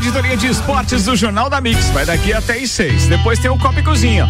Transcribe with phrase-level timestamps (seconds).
[0.00, 1.90] editoria de esportes do Jornal da Mix.
[1.90, 3.06] Vai daqui até às seis.
[3.06, 4.26] Depois tem o Copa e Cozinha.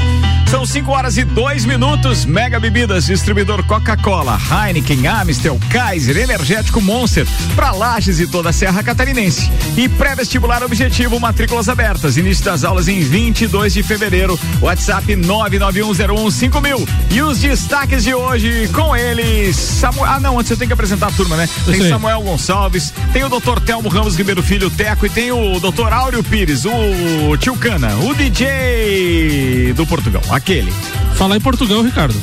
[0.51, 2.25] São 5 horas e dois minutos.
[2.25, 8.83] Mega Bebidas, distribuidor Coca-Cola, Heineken, Amstel, Kaiser, Energético Monster, para Lages e toda a Serra
[8.83, 9.49] Catarinense.
[9.77, 12.17] E pré-vestibular objetivo, matrículas abertas.
[12.17, 14.37] Início das aulas em 22 de fevereiro.
[14.61, 16.89] WhatsApp 991015000.
[17.13, 19.55] E os destaques de hoje com eles.
[19.55, 20.11] Samuel.
[20.11, 21.49] Ah, não, antes eu tenho que apresentar a turma, né?
[21.65, 25.93] Tem Samuel Gonçalves, tem o doutor Telmo Ramos Ribeiro Filho, Teco, e tem o doutor
[25.93, 30.23] Áureo Pires, o Tio Cana, o DJ do Portugal.
[30.31, 30.73] Aquele.
[31.17, 32.19] Falar em Portugal, Ricardo.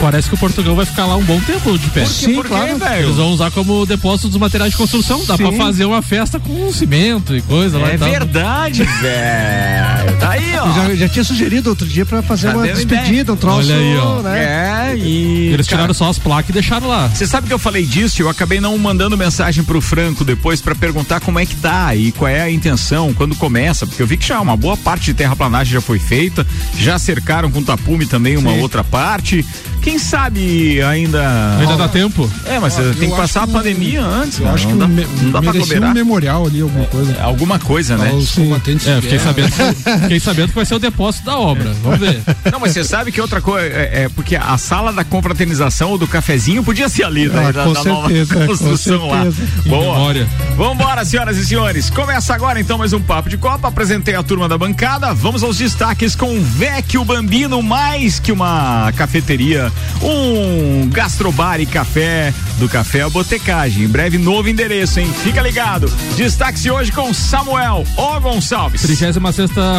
[0.00, 2.02] Parece que o Portugal vai ficar lá um bom tempo de pé.
[2.02, 2.76] Por Sim, Por claro.
[2.78, 3.06] velho?
[3.06, 5.24] Eles vão usar como depósito dos materiais de construção.
[5.24, 5.44] Dá Sim.
[5.44, 7.88] pra fazer uma festa com cimento e coisa é lá.
[7.90, 10.16] É verdade, velho.
[10.18, 10.72] Tá aí, ó.
[10.72, 13.70] Já, já, tinha sugerido outro dia pra fazer já uma despedida, um troço.
[13.70, 14.22] Olha aí, ó.
[14.22, 14.92] Né?
[14.92, 15.48] É, e.
[15.52, 17.08] Eles cara, tiraram só as placas e deixaram lá.
[17.08, 18.20] Você sabe que eu falei disso?
[18.20, 22.12] Eu acabei não mandando mensagem pro Franco depois pra perguntar como é que tá e
[22.12, 25.14] qual é a intenção, quando começa, porque eu vi que já uma boa parte de
[25.14, 26.46] terraplanagem já foi feita,
[26.78, 28.60] já cercaram com tapume também uma Sim.
[28.60, 29.44] outra parte.
[29.84, 31.58] Quem sabe ainda.
[31.58, 32.28] Ainda dá tempo?
[32.46, 34.40] É, mas você tem que passar a pandemia antes.
[34.40, 37.12] Eu acho que não dá, me, não dá pra um memorial ali, alguma coisa.
[37.12, 38.10] É, alguma coisa, né?
[38.14, 38.88] Os combatentes.
[38.88, 39.52] É, fiquei sabendo,
[40.00, 41.70] fiquei sabendo que vai ser o depósito da obra.
[41.82, 42.18] Vamos ver.
[42.50, 45.98] Não, mas você sabe que outra coisa é, é, porque a sala da confraternização ou
[45.98, 47.48] do cafezinho podia ser ali, né?
[47.48, 49.26] Ah, da, com da certeza, nova construção com lá.
[49.66, 50.14] Boa.
[50.56, 51.90] Vambora, senhoras e senhores.
[51.90, 53.68] Começa agora então mais um Papo de Copa.
[53.68, 55.12] Apresentei a turma da bancada.
[55.12, 62.32] Vamos aos destaques com o Vecchio Bambino, mais que uma cafeteria um gastrobar e café
[62.58, 63.84] do Café à Botecagem.
[63.84, 65.12] Em breve, novo endereço, hein?
[65.22, 65.90] Fica ligado.
[66.16, 68.82] Destaque-se hoje com Samuel O Gonçalves.
[68.82, 69.16] 36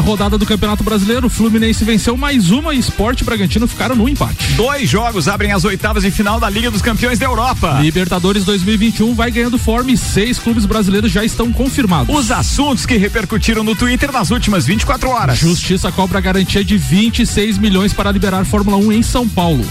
[0.04, 1.28] rodada do Campeonato Brasileiro.
[1.28, 4.54] O Fluminense venceu mais uma e Esporte Bragantino ficaram no empate.
[4.54, 7.80] Dois jogos abrem as oitavas de final da Liga dos Campeões da Europa.
[7.82, 12.16] Libertadores 2021 vai ganhando forma e seis clubes brasileiros já estão confirmados.
[12.16, 15.38] Os assuntos que repercutiram no Twitter nas últimas 24 horas.
[15.38, 19.66] Justiça cobra garantia de 26 milhões para liberar Fórmula 1 em São Paulo.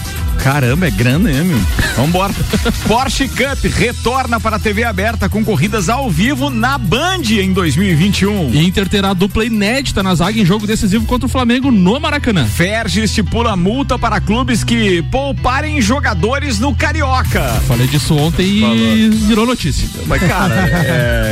[0.45, 1.59] Caramba, é grana, né, meu?
[1.95, 2.33] Vambora.
[2.87, 8.53] Porsche Cup retorna para a TV aberta com corridas ao vivo na Band em 2021.
[8.53, 12.45] Inter terá dupla inédita na zaga em jogo decisivo contra o Flamengo no Maracanã.
[12.45, 17.41] Ferge estipula multa para clubes que pouparem jogadores no Carioca.
[17.67, 19.87] Falei disso ontem e virou notícia.
[20.05, 20.53] Mas, cara,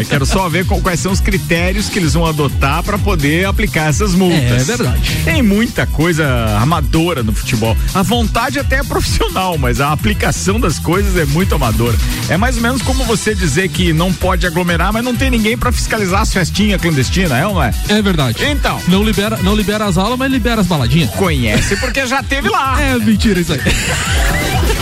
[0.01, 3.89] é, quero só ver quais são os critérios que eles vão adotar para poder aplicar
[3.89, 4.69] essas multas.
[4.69, 5.17] É verdade.
[5.23, 7.77] Tem muita coisa amadora no futebol.
[7.94, 11.97] A vontade até é profissional, mas a aplicação das coisas é muito amadora.
[12.29, 15.57] É mais ou menos como você dizer que não pode aglomerar, mas não tem ninguém
[15.57, 17.74] para fiscalizar as festinhas clandestinas, é ou não é?
[17.90, 18.44] É verdade.
[18.46, 18.81] Então.
[18.88, 21.09] Não libera, não libera as aulas, mas libera as baladinhas.
[21.12, 22.74] Conhece porque já teve lá.
[22.84, 23.59] É mentira isso aí.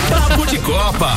[0.08, 1.16] Papo de Copa.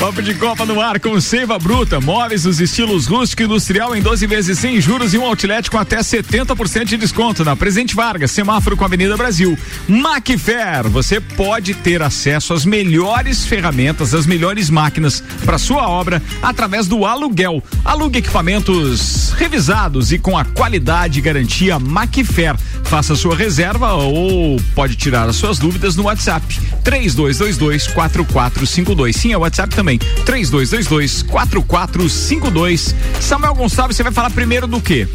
[0.00, 4.00] Papo de Copa no ar com Seiva Bruta, móveis dos estilos rústico e industrial em
[4.00, 8.30] 12 vezes sem juros e um outlet com até 70% de desconto na Presente Vargas,
[8.30, 9.58] semáforo com Avenida Brasil.
[9.86, 16.88] Macfair, você pode ter acesso às melhores ferramentas, às melhores máquinas para sua obra através
[16.88, 17.62] do aluguel.
[17.84, 22.56] Alugue equipamentos revisados e com a qualidade e garantia Macfair.
[22.84, 29.14] Faça sua reserva ou pode tirar as suas dúvidas no WhatsApp 3222 4452.
[29.14, 29.98] Sim, é o WhatsApp também também.
[29.98, 32.94] 3222 4452.
[33.20, 35.08] Samuel Gonçalves, você vai falar primeiro do quê?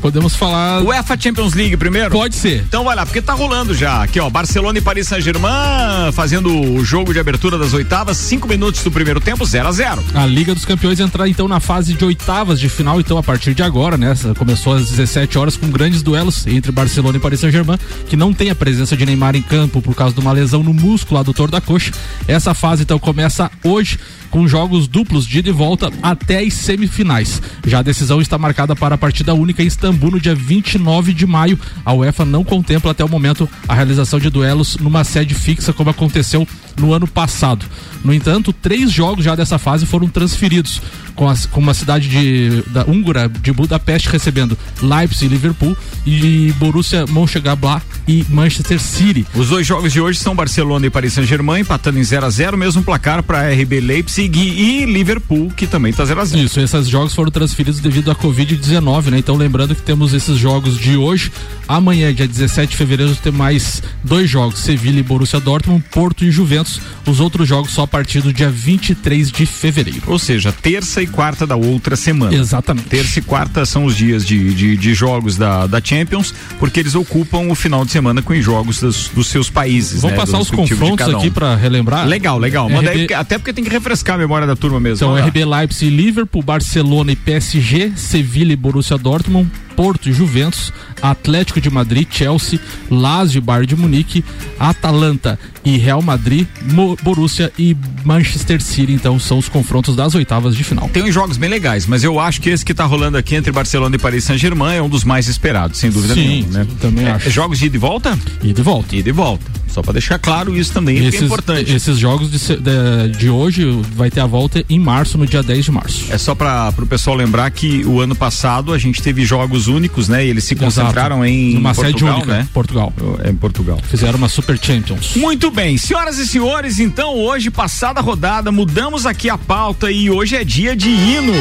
[0.00, 0.82] Podemos falar.
[0.82, 2.10] UEFA Champions League primeiro?
[2.10, 2.64] Pode ser.
[2.66, 4.02] Então vai lá, porque tá rolando já.
[4.02, 8.82] Aqui, ó, Barcelona e Paris Saint-Germain fazendo o jogo de abertura das oitavas, cinco minutos
[8.82, 12.04] do primeiro tempo, 0 a 0 A Liga dos Campeões entrar então na fase de
[12.04, 14.14] oitavas de final, então a partir de agora, né?
[14.38, 17.78] Começou às 17 horas com grandes duelos entre Barcelona e Paris Saint-Germain,
[18.08, 20.72] que não tem a presença de Neymar em campo por causa de uma lesão no
[20.72, 21.92] músculo adutor da coxa.
[22.26, 23.98] Essa fase então começa hoje
[24.30, 27.42] com jogos duplos de ida e volta até as semifinais.
[27.66, 31.26] Já a decisão está marcada para a partida única em Istambul no dia 29 de
[31.26, 31.58] maio.
[31.84, 35.90] A UEFA não contempla até o momento a realização de duelos numa sede fixa como
[35.90, 36.46] aconteceu
[36.80, 37.66] no ano passado.
[38.02, 40.80] No entanto, três jogos já dessa fase foram transferidos,
[41.14, 46.52] com, as, com uma cidade de, da húngara de Budapeste recebendo Leipzig e Liverpool e
[46.58, 49.26] Borussia Mönchengladbach e Manchester City.
[49.34, 52.56] Os dois jogos de hoje são Barcelona e Paris Saint-Germain empatando em 0 a 0
[52.56, 56.42] mesmo placar para RB Leipzig e Liverpool que também está 0 a 0.
[56.42, 59.18] Isso, esses jogos foram transferidos devido à Covid-19, né?
[59.18, 61.30] Então lembrando que temos esses jogos de hoje,
[61.68, 66.30] amanhã, dia 17 de fevereiro, tem mais dois jogos, Sevilha e Borussia Dortmund, Porto e
[66.30, 66.80] Juventus Juventus.
[67.06, 70.02] Os outros jogos só a partir do dia 23 de fevereiro.
[70.06, 72.34] Ou seja, terça e quarta da outra semana.
[72.34, 72.88] Exatamente.
[72.88, 76.94] Terça e quarta são os dias de, de, de jogos da, da Champions, porque eles
[76.94, 80.02] ocupam o final de semana com os jogos dos, dos seus países.
[80.02, 81.16] Vamos né, passar os confrontos um.
[81.16, 82.06] aqui para relembrar.
[82.06, 82.68] Legal, legal.
[82.68, 83.12] RB...
[83.14, 85.06] até porque tem que refrescar a memória da turma mesmo.
[85.06, 91.70] Então, RB Leipzig Liverpool, Barcelona e PSG, Sevilha e Borussia Dortmund, Porto Juventus, Atlético de
[91.70, 92.60] Madrid, Chelsea,
[92.90, 94.22] Lazio Bayern de Munique,
[94.58, 97.74] Atalanta e Real Madrid, Mo Borussia e
[98.04, 100.86] Manchester City, então são os confrontos das oitavas de final.
[100.90, 103.50] Tem uns jogos bem legais, mas eu acho que esse que está rolando aqui entre
[103.50, 106.66] Barcelona e Paris Saint-Germain é um dos mais esperados, sem dúvida Sim, nenhuma, né?
[106.78, 107.30] também é, acho.
[107.30, 108.18] Jogos de ida e volta?
[108.42, 108.94] Ida e volta.
[108.94, 109.59] Ida e volta.
[109.72, 111.72] Só para deixar claro isso também, é esses, é importante.
[111.72, 113.64] Esses jogos de, de, de, hoje
[113.94, 116.06] vai ter a volta em março, no dia 10 de março.
[116.10, 120.08] É só para o pessoal lembrar que o ano passado a gente teve jogos únicos,
[120.08, 120.24] né?
[120.24, 121.30] E eles se concentraram Exato.
[121.30, 122.48] em uma Portugal, sede única, né?
[122.52, 122.92] Portugal.
[123.22, 123.78] É em Portugal.
[123.88, 125.14] Fizeram uma Super Champions.
[125.14, 130.10] Muito bem, senhoras e senhores, então hoje passada a rodada, mudamos aqui a pauta e
[130.10, 131.32] hoje é dia de hino.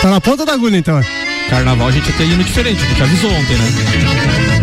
[0.00, 1.00] Tá na ponta da agulha então.
[1.48, 4.55] Carnaval a gente tem hino diferente, a gente avisou ontem, né?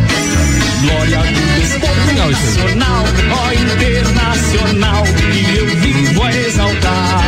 [2.24, 5.04] Legal isso nacional, ó internacional,
[5.34, 7.22] e eu vivo a exaltar.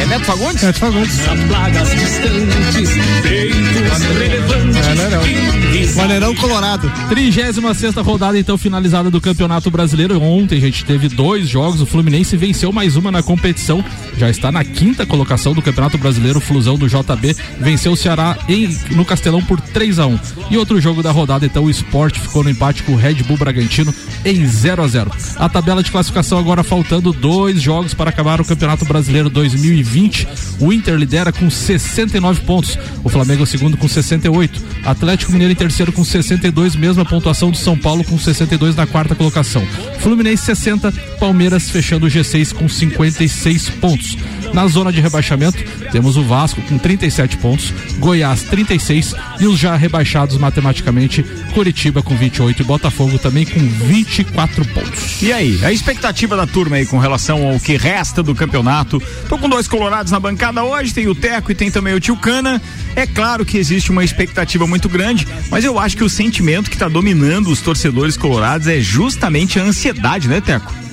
[0.00, 0.62] É Neto Fagundes?
[0.62, 1.20] Neto Fagundes.
[1.48, 2.90] Plagas distantes,
[3.22, 3.77] feitos
[4.18, 5.94] relevantes.
[5.94, 6.90] Maneirão Colorado.
[7.08, 7.58] 36
[7.96, 10.20] rodada, então, finalizada do Campeonato Brasileiro.
[10.20, 11.80] Ontem a gente teve dois jogos.
[11.80, 13.84] O Fluminense venceu mais uma na competição.
[14.16, 16.40] Já está na quinta colocação do Campeonato Brasileiro.
[16.40, 20.18] Flusão do JB venceu o Ceará em, no Castelão por 3 a 1
[20.50, 23.36] E outro jogo da rodada, então, o Sport ficou no empate com o Red Bull
[23.36, 23.94] Bragantino
[24.24, 28.44] em 0 a 0 A tabela de classificação agora faltando dois jogos para acabar o
[28.44, 30.28] Campeonato Brasileiro 2020.
[30.60, 32.78] O Inter lidera com 69 pontos.
[33.02, 34.62] O Flamengo é o segundo com 68.
[34.84, 39.14] Atlético Mineiro em terceiro com 62, mesma pontuação do São Paulo com 62 na quarta
[39.14, 39.66] colocação.
[40.00, 44.16] Fluminense 60, Palmeiras fechando o G6 com 56 pontos.
[44.52, 45.58] Na zona de rebaixamento,
[45.90, 51.22] temos o Vasco com 37 pontos, Goiás 36 e os já rebaixados matematicamente,
[51.54, 55.22] Curitiba com 28 e Botafogo também com 24 pontos.
[55.22, 59.02] E aí, a expectativa da turma aí com relação ao que resta do campeonato?
[59.28, 62.16] Tô com dois colorados na bancada hoje, tem o Teco e tem também o Tio
[62.16, 62.60] Cana.
[62.96, 66.76] É claro que existe uma expectativa muito grande, mas eu acho que o sentimento que
[66.76, 70.87] está dominando os torcedores colorados é justamente a ansiedade, né, Teco?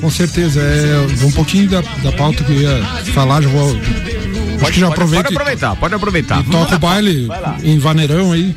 [0.00, 3.76] Com certeza, é um pouquinho da, da pauta que eu ia falar, já vou.
[4.60, 6.40] Pode, já pode, pode aproveitar, pode aproveitar.
[6.40, 7.28] E toca o baile
[7.62, 8.54] em Vaneirão aí.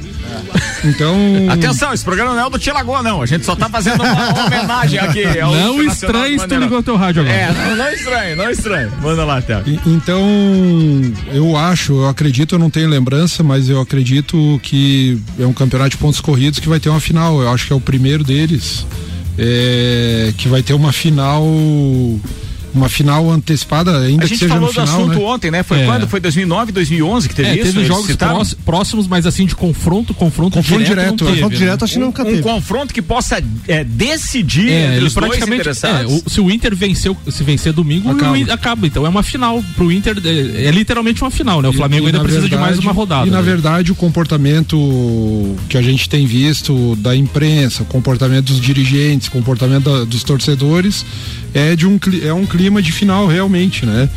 [0.84, 1.16] Então.
[1.50, 3.22] Atenção, esse programa não é o do Tia Lagoa, não.
[3.22, 5.24] A gente só tá fazendo uma, uma homenagem aqui.
[5.40, 7.38] não estranhe se tu ligou teu rádio agora.
[7.38, 8.92] É, não, não estranhe, não estranhe.
[9.02, 9.64] Manda lá, Théo.
[9.86, 10.22] Então,
[11.32, 15.92] eu acho, eu acredito, eu não tenho lembrança, mas eu acredito que é um campeonato
[15.92, 17.42] de pontos corridos que vai ter uma final.
[17.42, 18.86] Eu acho que é o primeiro deles.
[19.38, 21.44] É, que vai ter uma final
[22.74, 24.70] uma final antecipada, ainda que seja no final.
[24.70, 25.34] A gente falou do assunto né?
[25.34, 25.64] ontem, né?
[25.64, 25.86] Foi é.
[25.86, 26.08] quando?
[26.08, 27.74] Foi 2009, 2011 que teve é, isso?
[27.74, 31.26] Teve jogos próximos, mas assim de confronto, confronto, confronto direto.
[31.26, 31.58] confronto né?
[31.58, 32.40] direto acho que nunca um, teve.
[32.40, 37.16] Um confronto que possa é, decidir é, ele praticamente, é, o, se o Inter venceu,
[37.30, 38.38] se vencer domingo, acaba.
[38.38, 38.88] Inter, acaba.
[38.88, 41.70] Então é uma final pro Inter, é, é literalmente uma final, né?
[41.70, 43.28] O Flamengo e, ainda precisa verdade, de mais uma rodada.
[43.28, 43.44] E na né?
[43.44, 44.78] verdade o comportamento
[45.70, 51.06] que a gente tem visto da imprensa, o comportamento dos dirigentes, comportamento da, dos torcedores
[51.54, 54.10] é de um é um clima de final realmente, né?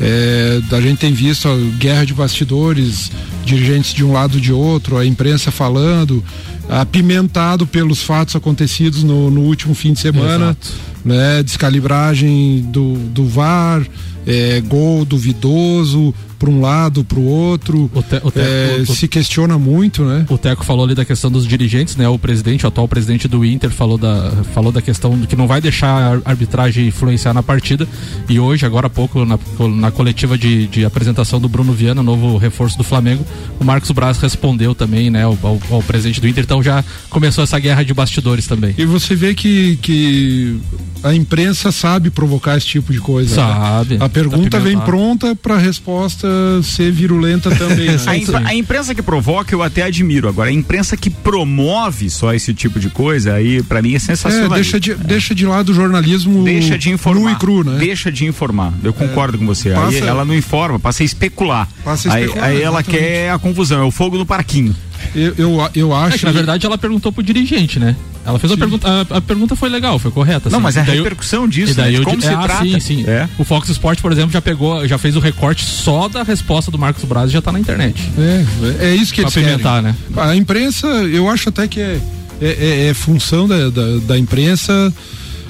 [0.00, 3.10] É, a gente tem visto a guerra de bastidores,
[3.44, 6.24] dirigentes de um lado de outro, a imprensa falando,
[6.68, 10.68] apimentado pelos fatos acontecidos no, no último fim de semana, Exato.
[11.04, 11.42] né?
[11.42, 13.86] Descalibragem do, do VAR,
[14.26, 17.90] é, gol duvidoso, para um lado, para o outro.
[17.94, 18.02] O
[18.34, 20.24] é, o, se questiona muito, né?
[20.30, 22.08] O Teco falou ali da questão dos dirigentes, né?
[22.08, 25.46] O presidente, o atual presidente do Inter, falou da, falou da questão de que não
[25.46, 27.86] vai deixar a arbitragem influenciar na partida.
[28.26, 29.38] E hoje, agora há pouco, na,
[29.76, 33.24] na coletiva de, de apresentação do Bruno Viana, novo reforço do Flamengo,
[33.60, 35.24] o Marcos Braz respondeu também, né?
[35.24, 38.74] Ao, ao, ao presidente do Inter, então já começou essa guerra de bastidores também.
[38.78, 40.58] E você vê que, que
[41.02, 43.36] a imprensa sabe provocar esse tipo de coisa.
[43.36, 43.36] Né?
[43.36, 43.98] Sabe.
[43.98, 44.04] Né?
[44.10, 46.28] A pergunta vem pronta para a resposta
[46.64, 47.86] ser virulenta também.
[47.86, 47.96] Né?
[48.06, 50.28] a, impre a, imprensa que provoca eu até admiro.
[50.28, 54.52] Agora, a imprensa que promove só esse tipo de coisa, aí para mim é sensacional.
[54.52, 54.94] É, deixa, de, é.
[54.96, 57.78] deixa de lado o jornalismo deixa de informar, nu e cru, né?
[57.78, 58.74] Deixa de informar.
[58.82, 59.70] Eu concordo é, com você.
[59.70, 61.68] Passa, aí ela não informa, passa a especular.
[61.84, 64.74] Passa a especular aí, aí ela quer a confusão, é o fogo no parquinho.
[65.14, 66.16] Eu, eu, eu acho.
[66.16, 67.96] É que, na verdade, ela perguntou pro dirigente, né?
[68.24, 70.48] Ela fez a pergunta, a, a, pergunta foi legal, foi correta.
[70.48, 70.54] Assim.
[70.54, 71.98] Não, mas é a repercussão disso, daí né?
[71.98, 72.64] de como eu, se ah, trata.
[72.64, 73.04] Sim, sim.
[73.06, 73.28] É.
[73.38, 76.78] O Fox Sport, por exemplo, já pegou, já fez o recorte só da resposta do
[76.78, 78.10] Marcos Braz e já tá na internet.
[78.18, 79.82] É, é isso que pra eles querem.
[79.82, 79.96] né?
[80.16, 82.00] A imprensa, eu acho até que é,
[82.40, 84.92] é, é, é função da, da, da imprensa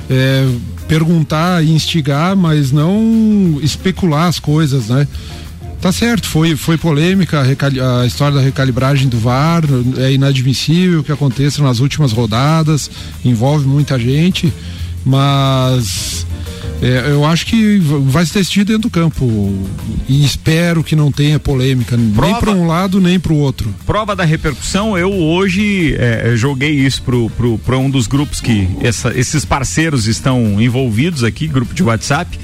[0.08, 0.46] é,
[0.86, 5.06] perguntar e instigar, mas não especular as coisas, né?
[5.80, 9.62] Tá certo, foi, foi polêmica a, a, história da recalibragem do VAR,
[9.96, 12.90] é inadmissível que aconteça nas últimas rodadas,
[13.24, 14.52] envolve muita gente,
[15.06, 16.26] mas
[16.82, 19.26] é, eu acho que vai se decidir dentro do campo
[20.06, 23.74] e espero que não tenha polêmica Prova, nem para um lado nem para o outro.
[23.86, 27.02] Prova da repercussão, eu hoje é, joguei isso
[27.64, 32.38] para um dos grupos que essa, esses parceiros estão envolvidos aqui, grupo de WhatsApp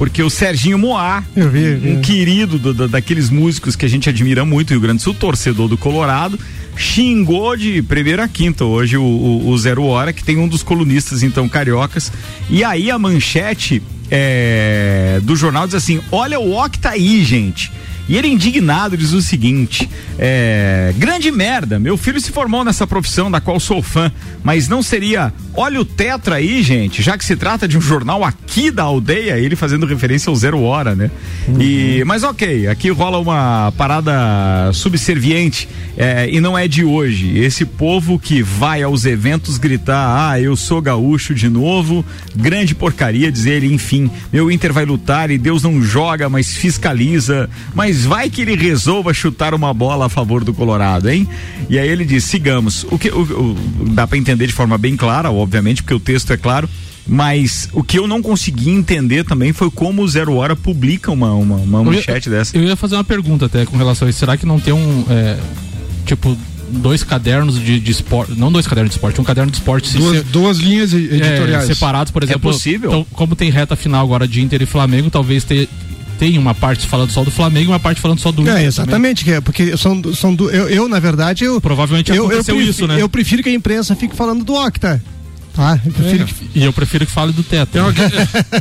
[0.00, 4.70] porque o Serginho Moá, um querido do, do, daqueles músicos que a gente admira muito,
[4.70, 6.40] Rio Grande do Sul, torcedor do Colorado,
[6.74, 10.62] xingou de primeira a quinta hoje o, o, o, Zero Hora, que tem um dos
[10.62, 12.10] colunistas, então, cariocas.
[12.48, 17.70] E aí a manchete é, do jornal diz assim: olha o Ok tá aí, gente.
[18.08, 19.88] E ele indignado diz o seguinte:
[20.18, 24.10] é, grande merda, meu filho se formou nessa profissão da qual sou fã,
[24.42, 28.24] mas não seria, olha o Tetra aí, gente, já que se trata de um jornal
[28.24, 31.10] aqui da aldeia, ele fazendo referência ao Zero Hora, né?
[31.48, 31.60] Uhum.
[31.60, 37.38] E, mas ok, aqui rola uma parada subserviente é, e não é de hoje.
[37.38, 42.04] Esse povo que vai aos eventos gritar, ah, eu sou gaúcho de novo,
[42.34, 47.48] grande porcaria, dizer ele, enfim, meu Inter vai lutar e Deus não joga, mas fiscaliza,
[47.74, 51.28] mas vai que ele resolva chutar uma bola a favor do Colorado, hein?
[51.68, 52.84] E aí ele diz: sigamos.
[52.90, 53.56] O que o, o,
[53.90, 56.68] dá para entender de forma bem clara, obviamente, porque o texto é claro.
[57.06, 61.32] Mas o que eu não consegui entender também foi como o Zero Hora publica uma,
[61.32, 62.56] uma, uma manchete eu ia, dessa.
[62.56, 64.20] Eu ia fazer uma pergunta até com relação a isso.
[64.20, 65.04] Será que não tem um.
[65.08, 65.36] É,
[66.04, 66.36] tipo,
[66.70, 70.18] dois cadernos de, de esporte, não dois cadernos de esporte, um caderno de esporte duas,
[70.18, 72.48] se, duas linhas editoriais é, separados, por exemplo.
[72.48, 72.90] É possível.
[72.90, 75.68] Então, como tem reta final agora de Inter e Flamengo, talvez ter,
[76.20, 78.56] tem uma parte falando só do Flamengo e uma parte falando só do é, Inter.
[78.58, 81.58] É, exatamente, que é, porque são, são do, eu, eu, na verdade, eu.
[81.62, 83.00] Provavelmente eu, aconteceu eu isso, né?
[83.00, 85.02] Eu prefiro que a imprensa fique falando do Octa.
[85.54, 85.80] Tá?
[85.82, 86.24] Eu é.
[86.24, 86.50] que...
[86.54, 87.76] E eu prefiro que fale do teto.
[87.76, 87.90] É uma,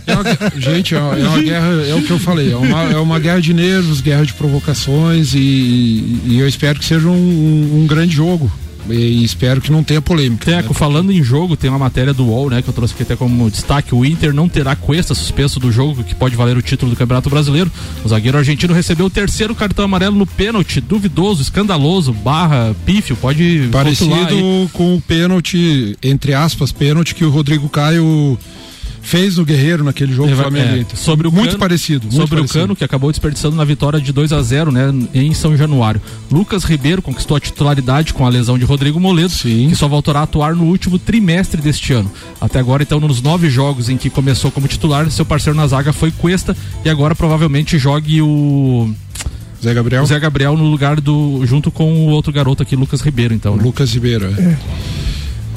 [0.07, 2.83] é uma, gente, é uma, é uma, guerra, é o que eu falei, é uma,
[2.93, 7.11] é uma guerra de nervos, guerra de provocações e, e eu espero que seja um,
[7.11, 8.49] um, um grande jogo
[8.89, 10.45] e espero que não tenha polêmica.
[10.45, 10.73] Teco, né?
[10.73, 13.49] falando em jogo, tem uma matéria do UOL, né, que eu trouxe aqui até como
[13.49, 13.93] destaque.
[13.93, 17.29] O Inter não terá Cuesta suspenso do jogo, que pode valer o título do Campeonato
[17.29, 17.71] Brasileiro.
[18.03, 23.69] O zagueiro argentino recebeu o terceiro cartão amarelo no pênalti, duvidoso, escandaloso, barra, pífio, pode
[23.71, 28.37] Parecido com o pênalti, entre aspas, pênalti que o Rodrigo Caio
[29.09, 30.85] fez no Guerreiro naquele jogo Flamengo.
[30.93, 32.03] É, sobre o muito cano, parecido.
[32.03, 32.59] Muito sobre parecido.
[32.59, 35.99] o Cano que acabou desperdiçando na vitória de 2 a 0 né, em São Januário.
[36.31, 39.69] Lucas Ribeiro conquistou a titularidade com a lesão de Rodrigo Moledo, Sim.
[39.69, 42.11] que só voltará a atuar no último trimestre deste ano.
[42.39, 45.91] Até agora, então, nos nove jogos em que começou como titular, seu parceiro na zaga
[45.91, 48.93] foi Cuesta e agora provavelmente jogue o
[49.63, 50.03] Zé Gabriel?
[50.03, 51.41] O Zé Gabriel no lugar do.
[51.45, 53.55] junto com o outro garoto aqui, Lucas Ribeiro, então.
[53.55, 53.63] Né?
[53.63, 54.41] Lucas Ribeiro, é.
[54.41, 54.57] é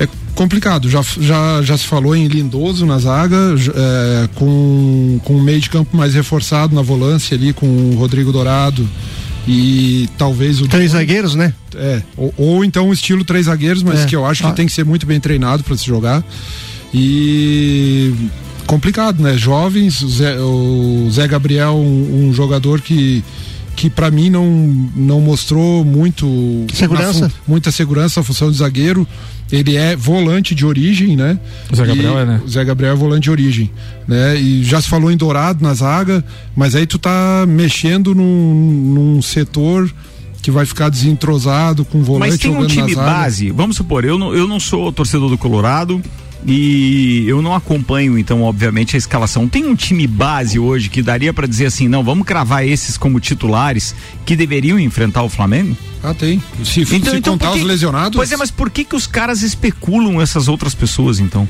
[0.03, 0.89] é complicado.
[0.89, 3.37] Já, já, já se falou em Lindoso na zaga,
[3.75, 8.33] é, com, com um meio de campo mais reforçado na volância ali, com o Rodrigo
[8.33, 8.89] Dourado
[9.47, 10.69] e talvez o.
[10.69, 11.53] Três zagueiros, né?
[11.75, 12.03] É.
[12.17, 14.07] Ou, ou então o estilo três zagueiros, mas é.
[14.07, 14.53] que eu acho que ah.
[14.53, 16.25] tem que ser muito bem treinado para se jogar.
[16.95, 18.13] E
[18.67, 19.37] complicado, né?
[19.37, 23.25] Jovens, o Zé, o Zé Gabriel, um, um jogador que
[23.75, 24.47] que para mim não,
[24.95, 27.33] não mostrou muito segurança.
[27.49, 29.09] muita segurança na função de zagueiro
[29.53, 31.39] ele é volante de origem, né?
[31.71, 32.41] O Zé Gabriel e, é, né?
[32.43, 33.71] O Zé Gabriel é volante de origem,
[34.09, 34.35] né?
[34.41, 36.25] E já se falou em Dourado na zaga,
[36.57, 38.25] mas aí tu tá mexendo num,
[38.95, 39.93] num setor
[40.41, 44.35] que vai ficar desentrosado com volante Mas tem um time base, vamos supor, eu não,
[44.35, 46.03] eu não sou torcedor do Colorado,
[46.45, 49.47] e eu não acompanho, então, obviamente, a escalação.
[49.47, 53.21] Tem um time base hoje que daria para dizer assim, não, vamos cravar esses como
[53.21, 53.95] titulares
[54.27, 55.77] que deveriam enfrentar o Flamengo?
[56.03, 56.43] Ah, tem.
[56.65, 58.17] Se, então, se então, contar os lesionados.
[58.17, 61.47] Pois é, mas por que que os caras especulam essas outras pessoas, então?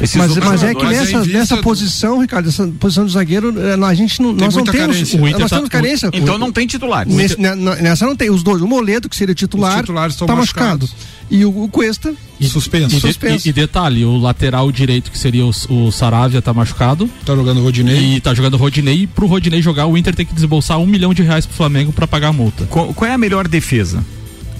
[0.00, 3.74] Esses mas, mas é que nessa, é nessa posição, Ricardo, essa posição do zagueiro, eh,
[3.84, 5.14] a gente não, nós não temos.
[5.14, 6.10] nós tá, temos carência.
[6.12, 7.12] Então não tem titulares.
[7.12, 8.30] Nesse, nessa não tem.
[8.30, 10.88] Os dois, o Moledo, que seria titular, os titulares estão tá machucado.
[11.30, 12.96] E o, o Cuesta e, suspenso.
[12.96, 13.46] E, suspenso.
[13.46, 17.08] E, e, detalhe, o lateral direito, que seria o, o Saravia, tá machucado.
[17.24, 18.16] Tá jogando Rodinei.
[18.16, 19.02] E tá jogando Rodinei.
[19.02, 21.92] E pro Rodinei jogar, o Inter tem que desembolsar um milhão de reais pro Flamengo
[21.92, 22.64] para pagar a multa.
[22.64, 23.79] Qual, qual é a melhor defesa?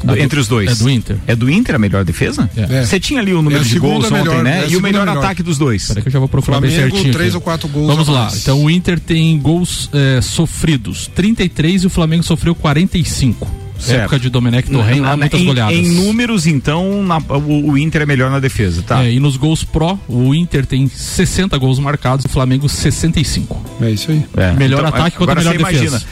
[0.03, 0.71] Do, entre os dois.
[0.71, 1.17] É do Inter.
[1.27, 2.49] É do Inter a melhor defesa?
[2.57, 2.85] É.
[2.85, 4.65] Você tinha ali o número é de gols ontem, melhor, né?
[4.65, 5.89] É e o melhor, melhor, ataque dos dois.
[5.89, 7.12] Peraí que eu já vou procurar Flamengo, bem certinho.
[7.12, 7.87] três ou quatro gols.
[7.87, 8.23] Vamos lá.
[8.23, 8.41] Mais.
[8.41, 13.61] Então o Inter tem gols é, sofridos 33 e o Flamengo sofreu 45.
[13.80, 14.00] Certo.
[14.00, 15.75] Época de Domenech Torren lá, muitas em, goleadas.
[15.75, 19.04] Em números, então, na, o, o, Inter é melhor na defesa, tá?
[19.04, 23.60] É, e nos gols pró, o Inter tem 60 gols marcados, o Flamengo 65.
[23.80, 24.25] É isso aí.
[24.37, 24.52] É.
[24.52, 25.78] Melhor então, ataque contra melhor defesa.
[25.78, 26.02] Imagina,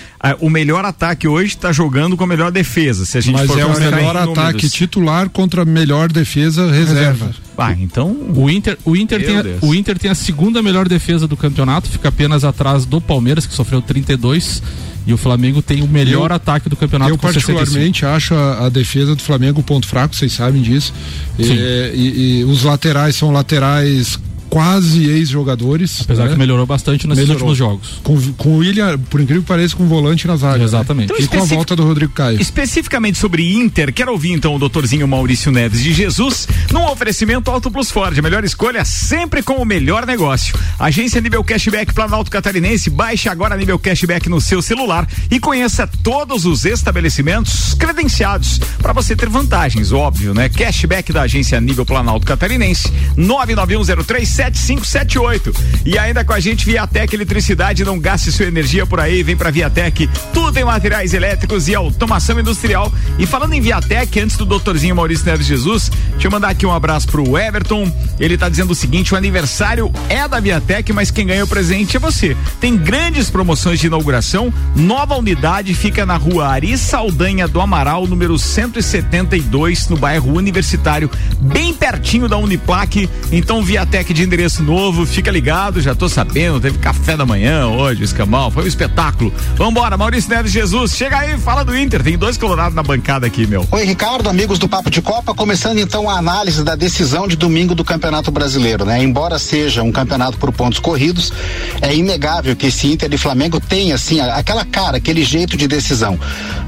[0.40, 3.04] o melhor ataque hoje está jogando com a melhor defesa.
[3.04, 7.26] Se a gente Mas for é o melhor ataque titular contra a melhor defesa reserva.
[7.26, 7.34] reserva.
[7.56, 11.26] Ah, então o Inter, o Inter tem a, o Inter tem a segunda melhor defesa
[11.26, 14.62] do campeonato, fica apenas atrás do Palmeiras que sofreu 32
[15.08, 17.10] e o Flamengo tem o melhor eu, ataque do campeonato.
[17.10, 18.06] Eu particularmente 65.
[18.14, 20.92] acho a, a, defesa do Flamengo um ponto fraco, vocês sabem disso.
[21.38, 26.00] E, e, e, os laterais são laterais quase ex-jogadores.
[26.02, 26.32] Apesar né?
[26.32, 27.48] que melhorou bastante nesses melhorou.
[27.48, 28.00] últimos jogos.
[28.02, 30.58] Com, com o William, por incrível que pareça, com o volante na zaga.
[30.58, 30.64] Né?
[30.64, 31.12] Exatamente.
[31.12, 31.18] Né?
[31.20, 32.40] Então, e com a volta do Rodrigo Caio.
[32.40, 37.70] Especificamente sobre Inter, quero ouvir então o doutorzinho Maurício Neves de Jesus num oferecimento Auto
[37.70, 38.18] Plus Ford.
[38.18, 40.58] A melhor escolha sempre com o melhor negócio.
[40.78, 42.90] Agência Nível Cashback Planalto Catarinense.
[42.90, 49.14] Baixe agora Nível Cashback no seu celular e conheça todos os estabelecimentos credenciados para você
[49.14, 50.48] ter vantagens, óbvio, né?
[50.48, 52.92] Cashback da agência Nível Planalto Catarinense.
[53.16, 55.52] 99103 7578.
[55.84, 59.50] E ainda com a gente, Viatec Eletricidade, não gaste sua energia por aí, vem pra
[59.50, 62.92] Viatec, tudo em materiais elétricos e automação industrial.
[63.18, 66.72] E falando em Viatec, antes do doutorzinho Maurício Neves Jesus, deixa eu mandar aqui um
[66.72, 67.92] abraço pro Everton.
[68.20, 71.96] Ele tá dizendo o seguinte: o aniversário é da Viatec, mas quem ganha o presente
[71.96, 72.36] é você.
[72.60, 78.38] Tem grandes promoções de inauguração, nova unidade fica na rua Ari Saldanha do Amaral, número
[78.38, 83.10] 172, no bairro Universitário, bem pertinho da Uniplaque.
[83.32, 88.04] Então, Viatec de endereço novo, fica ligado, já tô sabendo, teve café da manhã hoje,
[88.04, 89.32] escamal, foi um espetáculo.
[89.56, 93.46] Vambora, Maurício Neves Jesus, chega aí, fala do Inter, tem dois colorados na bancada aqui,
[93.46, 93.66] meu.
[93.70, 97.74] Oi, Ricardo, amigos do Papo de Copa, começando então a análise da decisão de domingo
[97.74, 99.02] do Campeonato Brasileiro, né?
[99.02, 101.32] Embora seja um campeonato por pontos corridos,
[101.80, 106.20] é inegável que esse Inter e Flamengo tenha, assim, aquela cara, aquele jeito de decisão.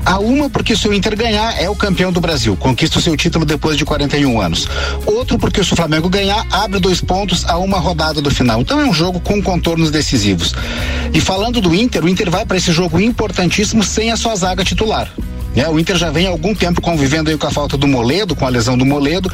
[0.05, 3.17] A uma, porque se o Inter ganhar, é o campeão do Brasil, conquista o seu
[3.17, 4.67] título depois de 41 anos.
[5.07, 8.61] Outro, porque se o Flamengo ganhar, abre dois pontos a uma rodada do final.
[8.61, 10.55] Então é um jogo com contornos decisivos.
[11.13, 14.65] E falando do Inter, o Inter vai para esse jogo importantíssimo sem a sua zaga
[14.65, 15.13] titular.
[15.55, 18.37] É, o Inter já vem há algum tempo convivendo aí com a falta do Moledo,
[18.37, 19.31] com a lesão do Moledo,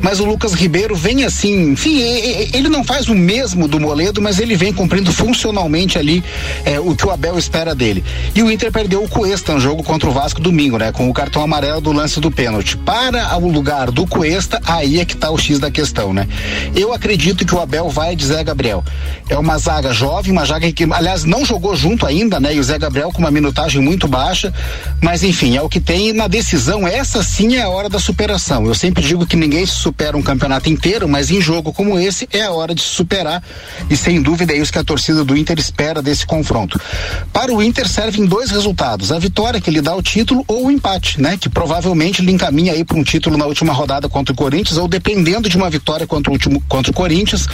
[0.00, 4.38] mas o Lucas Ribeiro vem assim, enfim, ele não faz o mesmo do Moledo, mas
[4.38, 6.24] ele vem cumprindo funcionalmente ali
[6.64, 8.04] é, o que o Abel espera dele.
[8.34, 10.92] E o Inter perdeu o Cuesta no jogo contra o Vasco domingo, né?
[10.92, 12.76] Com o cartão amarelo do lance do pênalti.
[12.76, 16.26] Para o lugar do Cuesta, aí é que tá o X da questão, né?
[16.74, 18.84] Eu acredito que o Abel vai de Zé Gabriel.
[19.28, 22.54] É uma zaga jovem, uma zaga que, aliás, não jogou junto ainda, né?
[22.54, 24.52] E o Zé Gabriel com uma minutagem muito baixa,
[25.00, 28.64] mas enfim, é o que tem na decisão, essa sim é a hora da superação.
[28.64, 32.40] Eu sempre digo que ninguém supera um campeonato inteiro, mas em jogo como esse é
[32.40, 33.42] a hora de se superar
[33.90, 36.80] e sem dúvida é isso que a torcida do Inter espera desse confronto.
[37.30, 40.70] Para o Inter servem dois resultados: a vitória que lhe dá o título ou o
[40.70, 41.36] empate, né?
[41.38, 44.88] Que provavelmente lhe encaminha aí para um título na última rodada contra o Corinthians ou
[44.88, 47.46] dependendo de uma vitória contra o último contra o Corinthians,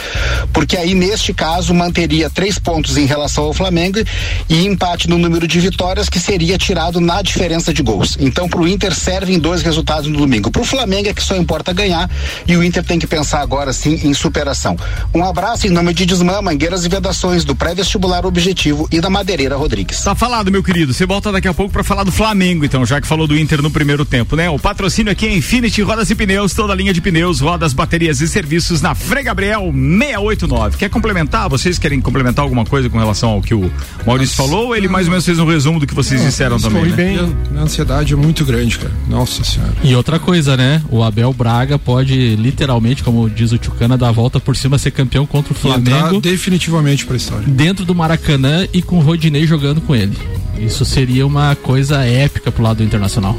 [0.53, 3.99] porque aí neste caso manteria três pontos em relação ao Flamengo
[4.47, 7.96] e empate no número de vitórias que seria tirado na diferença de gols.
[8.19, 10.51] Então, para o Inter servem dois resultados no domingo.
[10.51, 12.09] Para o Flamengo é que só importa ganhar
[12.47, 14.77] e o Inter tem que pensar agora sim em superação.
[15.13, 19.55] Um abraço em nome de Desmã, Mangueiras e Vedações, do pré-vestibular Objetivo e da Madeireira
[19.55, 20.01] Rodrigues.
[20.01, 20.93] Tá falado, meu querido.
[20.93, 23.61] Você volta daqui a pouco para falar do Flamengo, então, já que falou do Inter
[23.61, 24.49] no primeiro tempo, né?
[24.49, 28.21] O patrocínio aqui é Infinity Rodas e Pneus, toda a linha de pneus, rodas, baterias
[28.21, 30.77] e serviços na Frei Gabriel 689.
[30.77, 31.49] Quer complementar?
[31.49, 33.71] Vocês querem complementar alguma coisa com relação ao que o
[34.05, 34.49] Maurício Nossa.
[34.49, 34.67] falou?
[34.67, 36.85] Ou ele mais ou menos fez um resumo do que vocês disseram também?
[36.85, 36.95] Né?
[36.95, 37.35] bem.
[37.55, 38.93] A ansiedade é muito grande, cara.
[39.07, 39.73] Nossa senhora.
[39.83, 40.81] E outra coisa, né?
[40.89, 44.91] O Abel Braga pode literalmente, como diz o Tchucana, dar a volta por cima, ser
[44.91, 46.19] campeão contra o Flamengo.
[46.19, 47.47] definitivamente pra história.
[47.47, 50.17] Dentro do Maracanã e com o Rodinei jogando com ele.
[50.57, 53.37] Isso seria uma coisa épica pro lado do Internacional.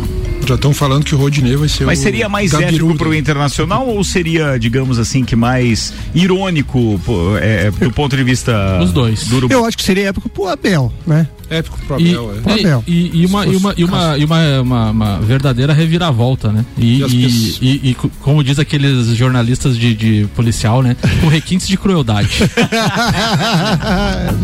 [0.49, 4.03] Já estão falando que o Rodinei vai ser Mas seria mais épico pro Internacional ou
[4.03, 6.99] seria, digamos assim, que mais irônico
[7.39, 9.25] é, do ponto de vista Os dois.
[9.25, 11.29] Do Eu acho que seria épico pro Abel, né?
[11.51, 12.41] Épico pro Abel, e, é.
[12.41, 12.85] Pro Abel.
[12.87, 16.65] E, e, uma, e, uma, e, uma, e uma, uma, uma, verdadeira reviravolta, né?
[16.79, 20.97] E, e, e, e, como diz aqueles jornalistas de, de policial, né?
[21.21, 22.43] Com requintes de crueldade.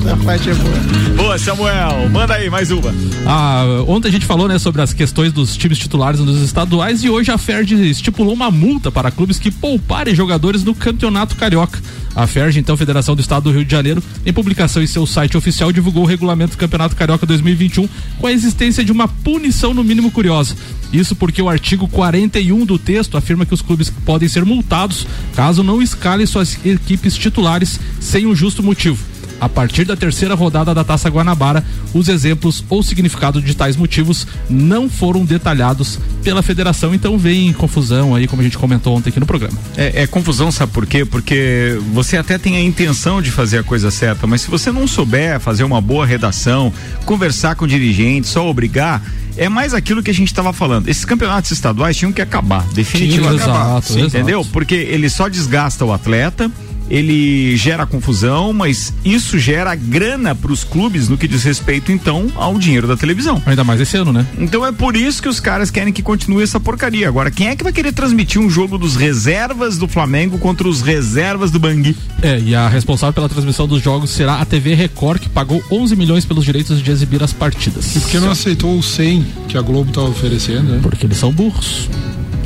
[0.05, 0.75] Essa parte é boa.
[1.17, 2.09] Boa, Samuel.
[2.11, 2.95] Manda aí, mais uma.
[3.27, 7.09] Ah, ontem a gente falou, né, sobre as questões dos times titulares nos estaduais e
[7.09, 11.81] hoje a FERJ estipulou uma multa para clubes que pouparem jogadores no Campeonato Carioca.
[12.17, 15.37] A FERJ, então, Federação do Estado do Rio de Janeiro, em publicação em seu site
[15.37, 19.85] oficial, divulgou o regulamento do Campeonato Carioca 2021 com a existência de uma punição no
[19.85, 20.57] mínimo curiosa.
[20.93, 25.63] Isso porque o artigo 41 do texto afirma que os clubes podem ser multados caso
[25.63, 29.14] não escalem suas equipes titulares sem um justo motivo.
[29.41, 34.27] A partir da terceira rodada da Taça Guanabara, os exemplos ou significado de tais motivos
[34.49, 39.21] não foram detalhados pela federação, então vem confusão aí, como a gente comentou ontem aqui
[39.21, 39.57] no programa.
[39.77, 41.05] É, é confusão, sabe por quê?
[41.05, 44.87] Porque você até tem a intenção de fazer a coisa certa, mas se você não
[44.87, 46.73] souber fazer uma boa redação,
[47.05, 49.03] conversar com o dirigente, só obrigar,
[49.37, 50.89] é mais aquilo que a gente estava falando.
[50.89, 53.43] Esses campeonatos estaduais tinham que acabar, definitivamente.
[53.43, 54.41] Acabar, exato, entendeu?
[54.41, 54.53] Exato.
[54.53, 56.51] Porque ele só desgasta o atleta
[56.91, 62.31] ele gera confusão, mas isso gera grana para os clubes no que diz respeito então
[62.35, 63.43] ao dinheiro da televisão.
[63.47, 64.27] Ainda mais esse ano, né?
[64.39, 67.09] Então é por isso que os caras querem que continue essa porcaria.
[67.09, 70.83] Agora, quem é que vai querer transmitir um jogo dos reservas do Flamengo contra os
[70.83, 71.97] reservas do Bangui?
[72.23, 75.97] É, e a responsável pela transmissão dos jogos será a TV Record, que pagou 11
[75.97, 77.97] milhões pelos direitos de exibir as partidas.
[77.97, 80.81] E por que não aceitou o 100 que a Globo estava oferecendo, né?
[80.83, 81.89] Porque eles são burros.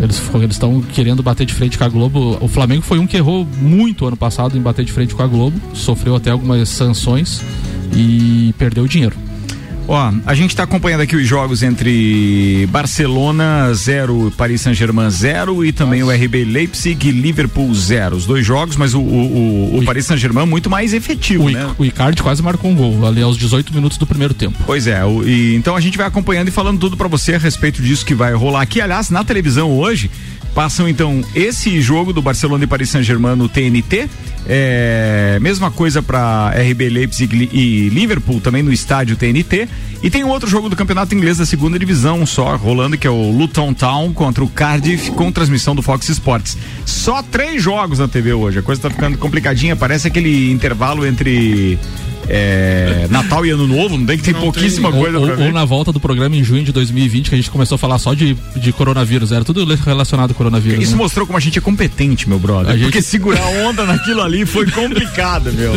[0.00, 2.38] Eles estão querendo bater de frente com a Globo.
[2.40, 5.26] O Flamengo foi um que errou muito ano passado em bater de frente com a
[5.26, 7.42] Globo, sofreu até algumas sanções
[7.94, 9.27] e perdeu dinheiro.
[9.88, 15.72] Ó, a gente está acompanhando aqui os jogos entre Barcelona 0, Paris Saint-Germain 0 e
[15.72, 16.12] também Nossa.
[16.12, 18.14] o RB Leipzig e Liverpool 0.
[18.14, 21.74] Os dois jogos, mas o, o, o, o Paris Saint-Germain muito mais efetivo, o, né?
[21.78, 24.58] O Icardi quase marcou um gol ali aos 18 minutos do primeiro tempo.
[24.66, 27.80] Pois é, e, então a gente vai acompanhando e falando tudo para você a respeito
[27.80, 28.82] disso que vai rolar aqui.
[28.82, 30.10] Aliás, na televisão hoje,
[30.58, 34.08] Passam então esse jogo do Barcelona e Paris Saint-Germain no TNT.
[34.50, 39.68] É, mesma coisa para RB Leipzig e Liverpool também no estádio TNT.
[40.02, 43.30] E tem outro jogo do Campeonato Inglês da segunda divisão só rolando que é o
[43.30, 46.56] Luton Town contra o Cardiff com transmissão do Fox Sports.
[46.86, 48.60] Só três jogos na TV hoje.
[48.60, 49.76] A coisa tá ficando complicadinha.
[49.76, 51.78] Parece aquele intervalo entre
[52.28, 55.00] é, Natal e Ano Novo, não tem que ter não pouquíssima tem.
[55.00, 57.76] coisa ou, ou, na volta do programa em junho de 2020, que a gente começou
[57.76, 60.82] a falar só de, de coronavírus, era tudo relacionado ao coronavírus.
[60.82, 60.98] Isso né?
[60.98, 62.74] mostrou como a gente é competente, meu brother.
[62.74, 63.02] A porque gente...
[63.02, 65.72] segurar a onda naquilo ali foi complicado, meu.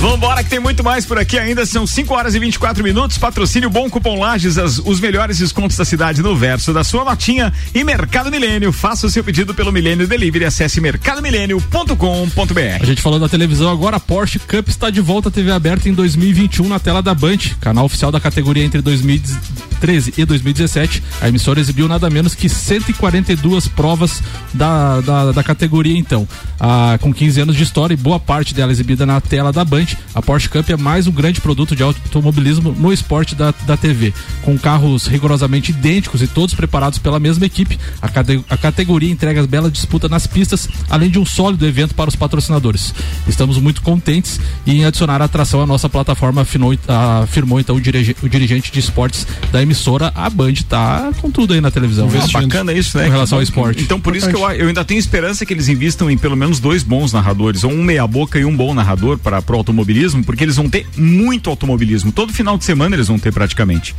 [0.00, 3.70] Vambora que tem muito mais por aqui ainda, são 5 horas e 24 minutos, patrocínio
[3.70, 7.82] Bom Cupom Lages, as, os melhores descontos da cidade no verso da sua notinha e
[7.82, 12.80] Mercado Milênio, faça o seu pedido pelo Milênio Delivery, acesse mercadomilênio.com.br.
[12.80, 15.92] A gente falou da televisão agora, a Porsche Cup está de volta TV aberta em
[15.92, 21.00] 2021 na tela da Band, canal oficial da categoria entre 2013 e 2017.
[21.20, 24.20] A emissora exibiu nada menos que 142 provas
[24.52, 26.26] da, da, da categoria, então.
[26.58, 29.86] Ah, com 15 anos de história e boa parte dela exibida na tela da Band,
[30.12, 34.12] a Porsche Cup é mais um grande produto de automobilismo no esporte da, da TV.
[34.42, 39.40] Com carros rigorosamente idênticos e todos preparados pela mesma equipe, a, cade, a categoria entrega
[39.40, 42.92] as belas disputas nas pistas, além de um sólido evento para os patrocinadores.
[43.28, 46.76] Estamos muito contentes em adicionar a atração à nossa plataforma, afinou,
[47.22, 50.12] afirmou então o, dirige, o, dirigente de esportes da emissora.
[50.14, 52.08] A Band tá com tudo aí na televisão.
[52.08, 53.04] Ah, bacana isso, né?
[53.04, 53.82] Com relação ao esporte.
[53.82, 56.60] Então, por isso que eu, eu ainda tenho esperança que eles invistam em pelo menos
[56.60, 60.56] dois bons narradores, ou um meia-boca e um bom narrador para o automobilismo, porque eles
[60.56, 62.10] vão ter muito automobilismo.
[62.10, 63.94] Todo final de semana eles vão ter praticamente.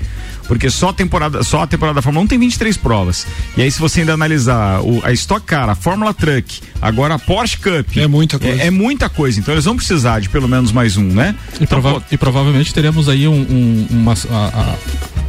[0.47, 3.27] Porque só a temporada, só a temporada da Fórmula 1 tem 23 provas.
[3.55, 7.19] E aí, se você ainda analisar o, a Stock Car, a Fórmula Truck, agora a
[7.19, 7.97] Porsche Cup.
[7.97, 8.61] É muita coisa.
[8.61, 9.39] É, é muita coisa.
[9.39, 11.18] Então eles vão precisar de pelo menos mais um, né?
[11.59, 14.13] E, então, prova e provavelmente teremos aí um, um uma.
[14.13, 14.75] A,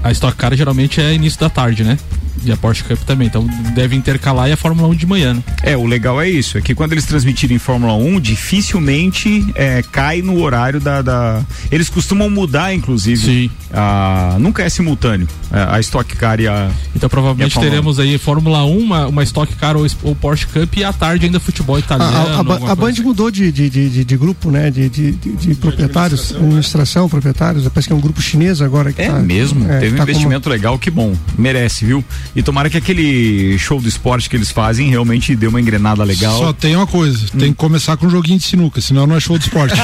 [0.05, 1.99] a, a Stock Car geralmente é início da tarde, né?
[2.45, 3.29] E a Porsche Cup também.
[3.29, 5.35] Então deve intercalar e a Fórmula 1 de manhã.
[5.35, 5.43] Né?
[5.63, 10.23] É, o legal é isso, é que quando eles transmitirem Fórmula 1, dificilmente é, cai
[10.23, 13.49] no horário da, da, Eles costumam mudar, inclusive.
[13.49, 13.51] Sim.
[13.73, 14.37] A...
[14.39, 15.29] Nunca é simultâneo.
[15.53, 16.71] É, a Stock Car e a.
[16.95, 18.03] Então provavelmente a teremos 1.
[18.03, 21.41] aí Fórmula 1, uma, uma Stock Car ou, ou, Porsche Cup e à tarde ainda
[21.41, 22.17] futebol italiano.
[22.17, 24.71] A, a, a Band mudou de, de, de, de, grupo, né?
[24.71, 27.69] De, de, de proprietários, administração, administração, proprietários.
[27.69, 28.93] Parece que é um grupo chinês agora.
[28.97, 30.55] é tá, mesmo, é, teve tá um investimento como...
[30.55, 31.15] legal, que bom.
[31.37, 32.05] Merece, viu?
[32.35, 36.39] E tomara que aquele show do esporte que eles fazem realmente dê uma engrenada legal.
[36.39, 37.39] Só tem uma coisa, hum.
[37.39, 39.75] tem que começar com um joguinho de sinuca, senão não é show do esporte.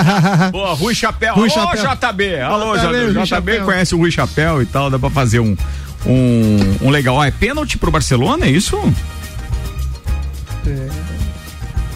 [0.52, 1.34] Boa, Rui Chapéu.
[1.34, 2.12] Rui Alô, Chapéu.
[2.12, 2.40] JB.
[2.40, 3.24] Alô, JB.
[3.24, 5.56] JB, JB conhece o Rui Chapéu e tal, dá pra fazer um,
[6.06, 7.20] um, um legal.
[7.20, 8.78] Ah, é pênalti pro Barcelona, é isso?
[10.66, 11.14] É.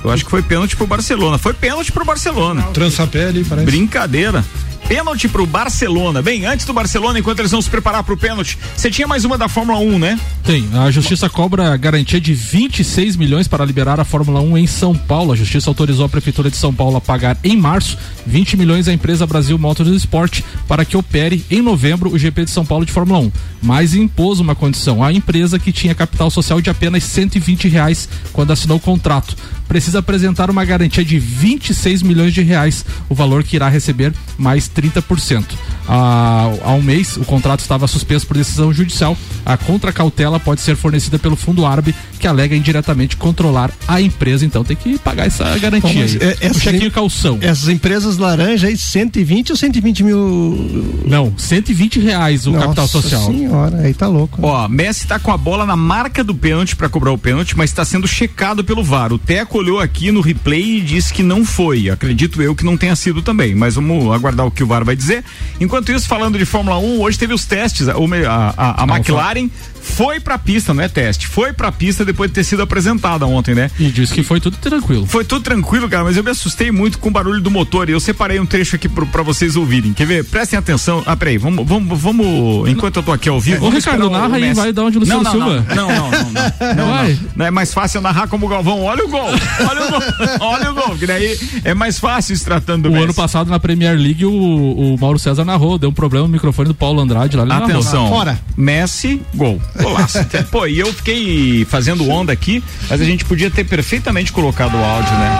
[0.05, 1.39] Eu acho que foi pênalti pro Barcelona.
[1.39, 2.63] Foi pênalti pro Barcelona.
[2.73, 3.67] Trançapé ali, parece.
[3.67, 4.45] Brincadeira.
[4.89, 6.23] Pênalti pro Barcelona.
[6.23, 9.37] Bem, antes do Barcelona, enquanto eles vão se preparar pro pênalti, você tinha mais uma
[9.37, 10.19] da Fórmula 1, né?
[10.43, 10.67] Tem.
[10.73, 15.33] A Justiça cobra garantia de 26 milhões para liberar a Fórmula 1 em São Paulo.
[15.33, 18.93] A Justiça autorizou a Prefeitura de São Paulo a pagar em março 20 milhões à
[18.95, 23.21] empresa Brasil Motorsport para que opere em novembro o GP de São Paulo de Fórmula
[23.21, 23.33] 1.
[23.61, 28.55] Mas impôs uma condição à empresa que tinha capital social de apenas 120 reais quando
[28.55, 29.37] assinou o contrato
[29.69, 34.67] precisa apresentar uma garantia de 26 milhões de reais, o valor que irá receber mais
[34.81, 35.45] 30%.
[35.89, 39.17] há, há um mês o contrato estava suspenso por decisão judicial.
[39.45, 44.45] A contracautela pode ser fornecida pelo fundo árabe, que alega indiretamente controlar a empresa.
[44.45, 46.07] Então tem que pagar essa garantia.
[46.07, 46.37] Bom, aí.
[46.41, 47.39] É, o chequinho calção.
[47.41, 51.03] Essas empresas laranja aí, 120 ou 120 mil?
[51.07, 53.27] Não, 120 reais o Nossa capital social.
[53.27, 54.39] senhora, aí tá louco.
[54.43, 57.71] Ó, Messi tá com a bola na marca do pênalti para cobrar o pênalti, mas
[57.71, 59.13] está sendo checado pelo VAR.
[59.13, 61.89] O Teco olhou aqui no replay e disse que não foi.
[61.91, 64.95] Acredito eu que não tenha sido também, mas vamos aguardar o que o VAR vai
[64.95, 65.25] dizer.
[65.61, 67.89] Enquanto isso, falando de Fórmula 1, hoje teve os testes.
[67.89, 69.49] A, a, a, a McLaren
[69.97, 73.55] foi pra pista, não é teste, foi pra pista depois de ter sido apresentada ontem,
[73.55, 73.71] né?
[73.79, 75.07] E disse que foi tudo tranquilo.
[75.07, 77.93] Foi tudo tranquilo, cara, mas eu me assustei muito com o barulho do motor e
[77.93, 79.93] eu separei um trecho aqui pro, pra vocês ouvirem.
[79.93, 80.25] Quer ver?
[80.25, 81.03] Prestem atenção.
[81.07, 83.67] Ah, peraí, vamos, vamos, vamos enquanto eu tô aqui ao vivo.
[83.67, 85.75] Ô, Ricardo, narra aí, vai dar onde o Luciano não, não, Silva.
[85.75, 86.39] Não, não, não, não.
[86.59, 87.47] Não, não, não, não.
[87.47, 88.83] É mais fácil narrar como o Galvão.
[88.83, 90.01] Olha o gol, olha o gol,
[90.41, 93.05] olha o gol, que daí é mais fácil se tratando do O Messi.
[93.05, 96.69] ano passado na Premier League o, o Mauro César narrou, deu um problema no microfone
[96.69, 97.59] do Paulo Andrade lá.
[97.59, 98.19] Atenção, narrou.
[98.19, 98.39] fora.
[98.57, 99.61] Messi, gol.
[99.83, 100.19] Golaço.
[100.51, 104.85] Pô, e eu fiquei fazendo onda aqui, mas a gente podia ter perfeitamente colocado o
[104.85, 105.39] áudio, né?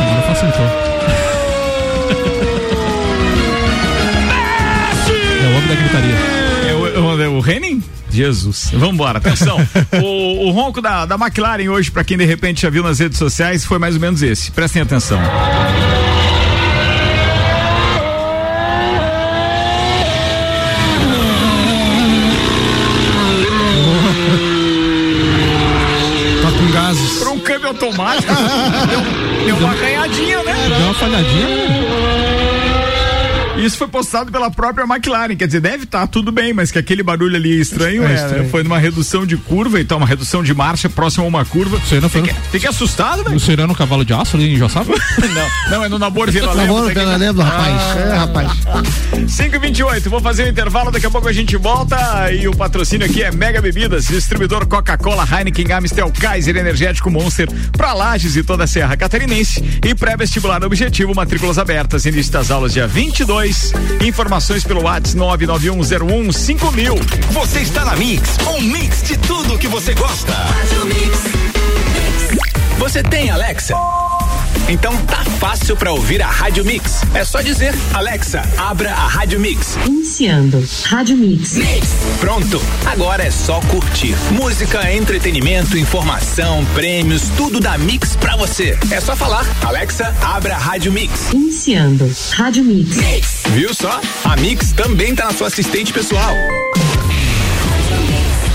[0.00, 0.66] Agora facilitou.
[5.42, 6.14] é o homem da gritaria.
[6.68, 7.82] É o, o, o Henning?
[8.14, 8.70] Jesus.
[8.72, 9.58] Vamos embora, atenção.
[10.00, 13.18] o, o, ronco da, da McLaren hoje, para quem de repente já viu nas redes
[13.18, 14.52] sociais, foi mais ou menos esse.
[14.52, 15.18] Prestem atenção.
[27.74, 28.32] Automático.
[28.88, 29.00] deu,
[29.46, 30.54] deu uma arranhadinha, né?
[30.68, 32.43] Deu uma falhadinha, né?
[33.64, 36.78] Isso foi postado pela própria McLaren, quer dizer, deve estar tá tudo bem, mas que
[36.78, 38.50] aquele barulho ali estranho, é, é estranho.
[38.50, 41.78] foi numa redução de curva, então uma redução de marcha próximo a uma curva.
[41.78, 43.40] Você não foi fiquei, fiquei assustado, velho.
[43.40, 44.92] Você era no cavalo de aço ali em Joçapa?
[45.18, 46.74] não, não, é no Nabor Vila Lembra.
[46.74, 47.80] Nabor Vila Lembra, rapaz.
[47.80, 48.52] Ah, é, rapaz.
[49.28, 52.46] 5 e 28 vou fazer o um intervalo, daqui a pouco a gente volta e
[52.46, 58.36] o patrocínio aqui é Mega Bebidas, distribuidor Coca-Cola, Heineken, Amstel, Kaiser, Energético Monster, pra Lages
[58.36, 63.53] e toda a Serra Catarinense e pré-vestibular objetivo, matrículas abertas, início das aulas dia 22
[64.04, 66.98] Informações pelo WhatsApp 991015000.
[67.30, 70.32] Você está na Mix, um mix de tudo que você gosta.
[72.78, 73.74] Você tem Alexa?
[74.68, 77.02] Então tá fácil para ouvir a Rádio Mix.
[77.12, 79.76] É só dizer, Alexa, abra a Rádio Mix.
[79.86, 80.66] Iniciando.
[80.84, 81.54] Rádio Mix.
[81.54, 81.88] Mix.
[82.18, 82.60] Pronto.
[82.86, 84.14] Agora é só curtir.
[84.30, 88.78] Música, entretenimento, informação, prêmios, tudo da Mix pra você.
[88.90, 91.32] É só falar, Alexa, abra a Rádio Mix.
[91.32, 92.10] Iniciando.
[92.32, 92.96] Rádio Mix.
[92.96, 93.42] Mix.
[93.50, 94.00] Viu só?
[94.24, 96.34] A Mix também tá na sua assistente pessoal.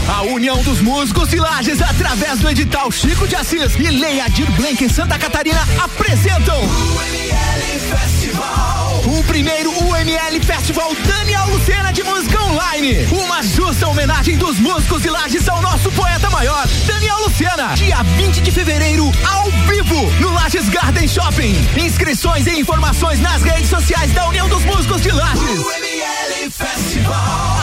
[0.09, 4.49] A União dos Músicos de Lages, através do edital Chico de Assis e Lei Adir
[4.53, 9.03] Blank em Santa Catarina, apresentam o ML Festival.
[9.05, 13.05] O primeiro UML Festival Daniel Lucena de Música Online.
[13.11, 17.75] Uma justa homenagem dos músicos de Lages ao nosso poeta maior, Daniel Lucena.
[17.75, 21.55] Dia 20 de fevereiro, ao vivo, no Lages Garden Shopping.
[21.77, 25.88] Inscrições e informações nas redes sociais da União dos Músicos de Lages.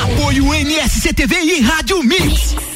[0.03, 2.76] Apoio NSCTV e Rádio Mix.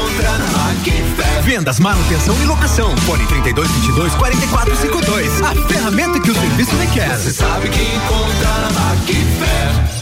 [1.43, 2.95] Vendas, manutenção e locação.
[2.97, 5.41] Fone 32 22 44 52.
[5.41, 7.17] A ferramenta que o serviço requer.
[7.17, 10.01] Você sabe que encontra na Macfer.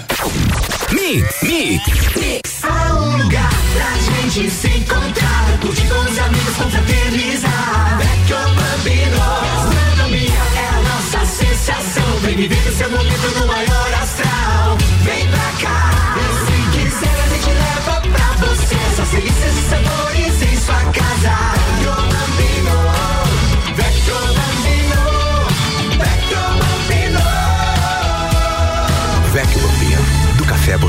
[0.91, 2.63] Mix, Mix, Mix.
[2.63, 5.59] Há um lugar pra gente se encontrar.
[5.61, 7.97] Curtir com os amigos, confraternizar.
[7.99, 9.17] Vecchio Bambino.
[9.41, 12.19] Gastronomia é a nossa sensação.
[12.21, 14.77] Vem viver o seu momento no maior astral.
[15.03, 16.15] Vem pra cá.
[16.17, 18.75] E se quiser, a gente leva pra você.
[18.95, 20.08] Só delícias e sabores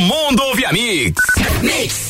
[0.00, 1.14] mundo ouve a Mix.
[1.62, 2.09] Mix.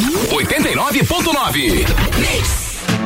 [0.00, 2.69] 89.9.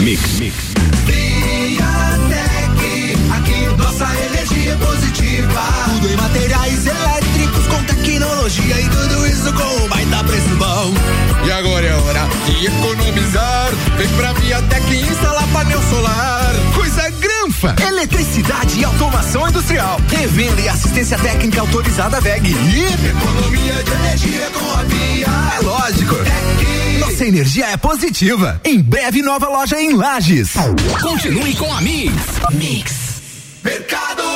[0.00, 0.38] Mix.
[0.38, 0.54] Mix.
[1.06, 2.78] Viatec,
[3.32, 5.62] aqui nossa energia é positiva.
[5.86, 10.92] Tudo em materiais elétricos com tecnologia e tudo isso com um baita preço bom.
[11.46, 13.70] E agora é hora de economizar.
[13.96, 16.52] Vem pra Viatec e instalar painel solar.
[16.74, 17.74] Coisa granfa.
[17.86, 20.00] Eletricidade e automação industrial.
[20.08, 22.48] Revenda e assistência técnica autorizada VEG.
[22.50, 25.26] E economia de energia com a Via.
[25.56, 26.16] É lógico.
[27.14, 28.60] Nossa energia é positiva.
[28.64, 30.54] Em breve, nova loja em Lages.
[31.00, 32.12] Continue com a Mix.
[32.50, 32.92] Mix.
[33.62, 34.33] Mercado.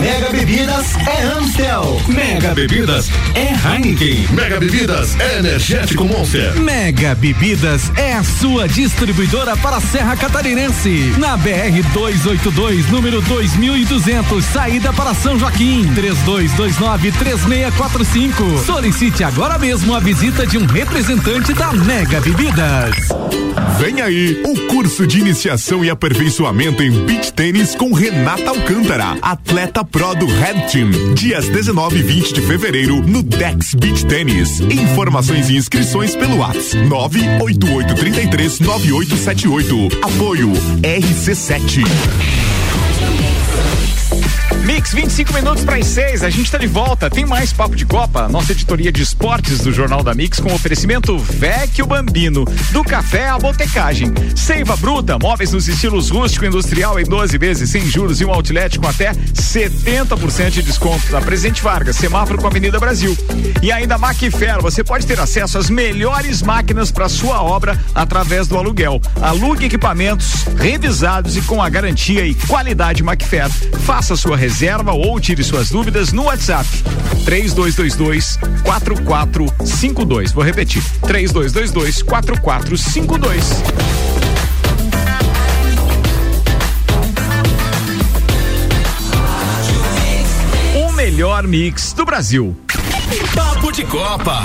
[0.00, 2.02] Mega Bebidas é Amstel.
[2.06, 4.26] Mega Bebidas é Heineken.
[4.30, 6.54] Mega Bebidas é Energético Monster.
[6.60, 11.14] Mega Bebidas é a sua distribuidora para a Serra Catarinense.
[11.18, 15.90] Na BR 282, número 2200, saída para São Joaquim.
[15.94, 18.64] 3229-3645.
[18.64, 23.08] Solicite agora mesmo a visita de um representante da Mega Bebidas.
[23.78, 29.84] Vem aí o curso de iniciação e aperfeiçoamento em beach tênis com Renata Alcântara, atleta
[29.86, 30.90] pro do Red Team.
[31.14, 34.60] Dias 19 e 20 de fevereiro no Dex Beach Tênis.
[34.60, 39.98] Informações e inscrições pelo WhatsApp 98833 9878.
[40.02, 41.84] Apoio RC7.
[44.86, 46.22] Mix, 25 minutos para as 6.
[46.22, 47.10] A gente está de volta.
[47.10, 48.28] Tem mais Papo de Copa.
[48.28, 52.44] Nossa editoria de esportes do Jornal da Mix com oferecimento Vecchio Bambino.
[52.70, 54.12] Do café à botecagem.
[54.34, 58.30] Seiva Bruta, móveis nos estilos rústico e industrial em 12 vezes sem juros e um
[58.30, 61.10] outlet com até 70% de desconto.
[61.10, 63.16] Na Presidente Vargas, semáforo com a Avenida Brasil.
[63.62, 68.56] E ainda Macfer, você pode ter acesso às melhores máquinas para sua obra através do
[68.56, 69.00] aluguel.
[69.20, 73.50] Alugue equipamentos revisados e com a garantia e qualidade Macfer.
[73.84, 76.68] Faça sua reserva reserva ou tire suas dúvidas no WhatsApp
[77.24, 80.32] 3222 4452.
[80.32, 83.62] Vou repetir: 3222 4452.
[90.88, 92.54] O melhor mix do Brasil.
[93.76, 94.42] De Copa.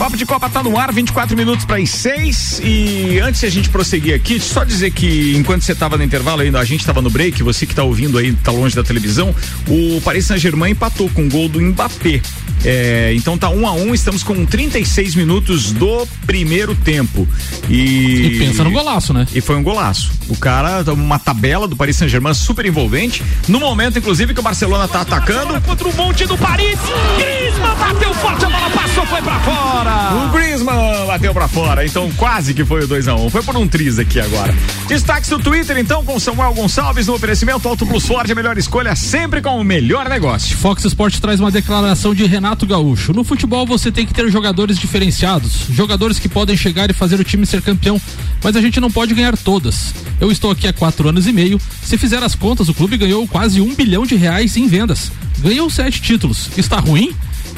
[0.00, 3.50] Papo de Copa tá no ar, 24 minutos para as 6 e antes de a
[3.50, 7.00] gente prosseguir aqui, só dizer que enquanto você tava no intervalo ainda, a gente tava
[7.00, 9.32] no break, você que tá ouvindo aí, tá longe da televisão,
[9.68, 12.20] o Paris Saint-Germain empatou com o gol do Mbappé.
[12.64, 17.28] É, então tá um a um, estamos com 36 minutos do primeiro tempo.
[17.68, 19.26] E, e pensa no golaço, né?
[19.32, 20.10] E foi um golaço.
[20.28, 23.22] O cara, uma tabela do Paris Saint-Germain super envolvente.
[23.48, 25.60] No momento, inclusive, que o Barcelona tá atacando.
[25.60, 26.78] Contra o monte do Paris.
[27.18, 30.14] Griezmann bateu forte, a bola passou, foi pra fora.
[30.24, 31.84] O Griezmann bateu pra fora.
[31.84, 33.30] Então quase que foi o 2 a 1 um.
[33.30, 34.54] Foi por um triz aqui agora.
[34.88, 38.94] Destaques do Twitter, então, com Samuel Gonçalves no oferecimento Auto Plus Ford, a melhor escolha
[38.96, 40.56] sempre com o melhor negócio.
[40.56, 43.12] Fox Sport traz uma declaração de Renato Renato Gaúcho.
[43.12, 47.24] No futebol você tem que ter jogadores diferenciados, jogadores que podem chegar e fazer o
[47.24, 48.00] time ser campeão,
[48.42, 49.94] mas a gente não pode ganhar todas.
[50.20, 51.60] Eu estou aqui há quatro anos e meio.
[51.82, 55.10] Se fizer as contas, o clube ganhou quase um bilhão de reais em vendas.
[55.38, 56.50] Ganhou sete títulos.
[56.56, 57.14] Está ruim?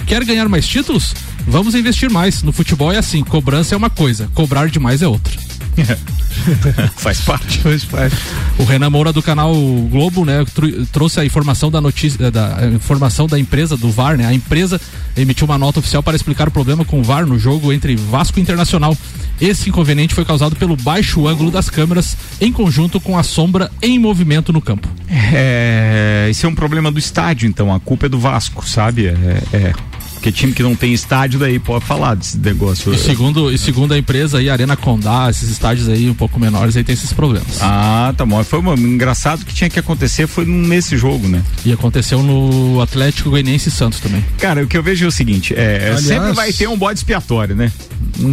[0.07, 1.15] Quer ganhar mais títulos?
[1.47, 2.43] Vamos investir mais.
[2.43, 5.33] No futebol é assim: cobrança é uma coisa, cobrar demais é outra.
[6.97, 7.59] Faz parte.
[7.59, 8.17] Faz parte.
[8.59, 9.55] O Renan Moura do canal
[9.91, 10.45] Globo, né,
[10.93, 14.27] trouxe a informação da notícia, da informação da empresa do VAR, né?
[14.27, 14.81] A empresa
[15.17, 18.39] emitiu uma nota oficial para explicar o problema com o VAR no jogo entre Vasco
[18.39, 18.97] e Internacional.
[19.41, 23.99] Esse inconveniente foi causado pelo baixo ângulo das câmeras em conjunto com a sombra em
[23.99, 24.89] movimento no campo.
[25.09, 29.07] É, esse é um problema do estádio, então a culpa é do Vasco, sabe?
[29.07, 29.73] É, é
[30.17, 32.93] porque time que não tem estádio daí pode falar desse negócio.
[32.93, 36.77] E segundo, e segundo a empresa aí, Arena Condá, esses estádios aí um pouco menores
[36.77, 37.59] aí tem esses problemas.
[37.61, 38.43] Ah, tá bom.
[38.43, 41.43] Foi uma, engraçado que tinha que acontecer foi nesse jogo, né?
[41.65, 44.25] E aconteceu no Atlético Goianiense Santos também.
[44.39, 46.99] Cara, o que eu vejo é o seguinte, é, Aliás, sempre vai ter um bode
[46.99, 47.71] expiatório, né?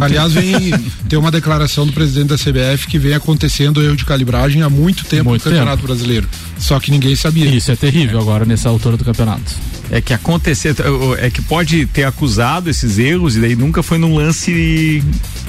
[0.00, 0.72] Aliás, vem
[1.08, 5.04] tem uma declaração do presidente da CBF que vem acontecendo erro de calibragem há muito
[5.04, 5.88] tempo muito no Campeonato tempo.
[5.88, 6.28] Brasileiro.
[6.58, 7.46] Só que ninguém sabia.
[7.46, 9.52] Isso é terrível agora nessa altura do campeonato.
[9.90, 10.74] É que acontecer,
[11.18, 15.02] é que pode ter acusado esses erros e daí nunca foi num lance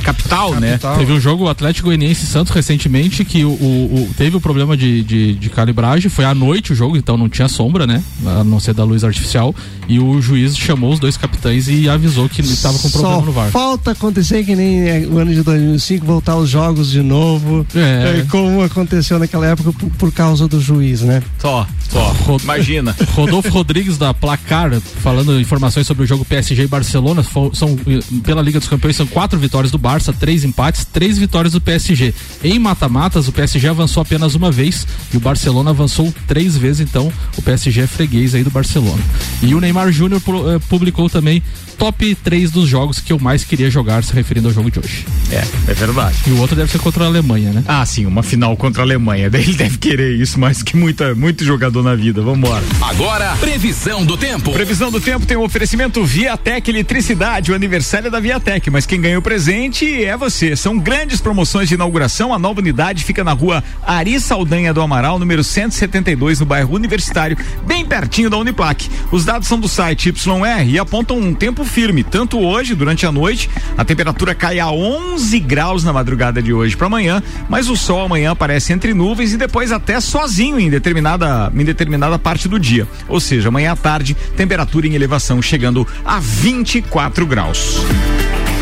[0.04, 0.72] capital, né?
[0.72, 0.94] capital.
[0.94, 1.00] né?
[1.00, 5.04] Teve um jogo Atlético Goianiense Santos recentemente que o, o, o teve o problema de,
[5.04, 8.04] de, de, calibragem, foi à noite o jogo, então não tinha sombra, né?
[8.26, 9.56] A não ser da luz artificial.
[9.88, 13.26] E o juiz chamou os dois capitães e avisou que ele estava com problema Só
[13.26, 13.52] no VAR.
[13.52, 18.20] Falta acontecer que nem é, o ano de 2005 voltar os jogos de novo, é.
[18.20, 18.26] é.
[18.30, 21.22] como aconteceu naquela época por, por causa do juiz, né?
[21.40, 22.16] Só, só.
[22.24, 22.42] Rod...
[22.44, 22.96] Imagina.
[23.14, 27.24] Rodolfo Rodrigues da Placar, falando informações sobre o jogo PSG e Barcelona,
[27.54, 27.78] são
[28.24, 32.12] pela Liga dos Campeões são quatro vitórias do Barça, três empates, três vitórias do PSG.
[32.44, 37.14] Em mata-matas, o PSG avançou apenas uma vez e o Barcelona avançou três vezes, então
[37.38, 39.04] o PSG é freguês aí do Barcelona.
[39.44, 41.44] E o Neymar Júnior eh, publicou também
[41.76, 45.06] top 3 dos jogos que eu mais queria jogar, se referindo ao jogo de hoje.
[45.32, 46.16] É, é verdade.
[46.26, 47.64] E o outro deve ser contra a Alemanha, né?
[47.68, 49.30] Ah, sim, uma final contra a Alemanha.
[49.30, 52.22] Daí ele deve querer isso mais que muita, muito jogador na vida.
[52.22, 52.64] Vambora.
[52.82, 54.52] Agora, previsão do tempo.
[54.52, 59.20] Previsão do tempo tem um oferecimento Viatec Eletricidade, o aniversário da Viatec, mas quem ganhou
[59.20, 60.56] o presente é você.
[60.56, 62.34] São grandes promoções de inauguração.
[62.34, 67.38] A nova unidade fica na rua Ari Saldanha do Amaral, número 172, no bairro Universitário,
[67.66, 68.90] bem pertinho da Uniplac.
[69.12, 72.04] Os dados são do site YR e apontam um tempo firme.
[72.04, 76.76] Tanto hoje, durante a noite, a temperatura cai a 11 graus na madrugada de hoje
[76.76, 81.52] para amanhã, mas o sol amanhã aparece entre nuvens e depois até sozinho em determinada,
[81.54, 82.88] em determinada parte do dia.
[83.08, 87.80] Ou seja, amanhã à tarde, temperatura em elevação chegando a 24 graus.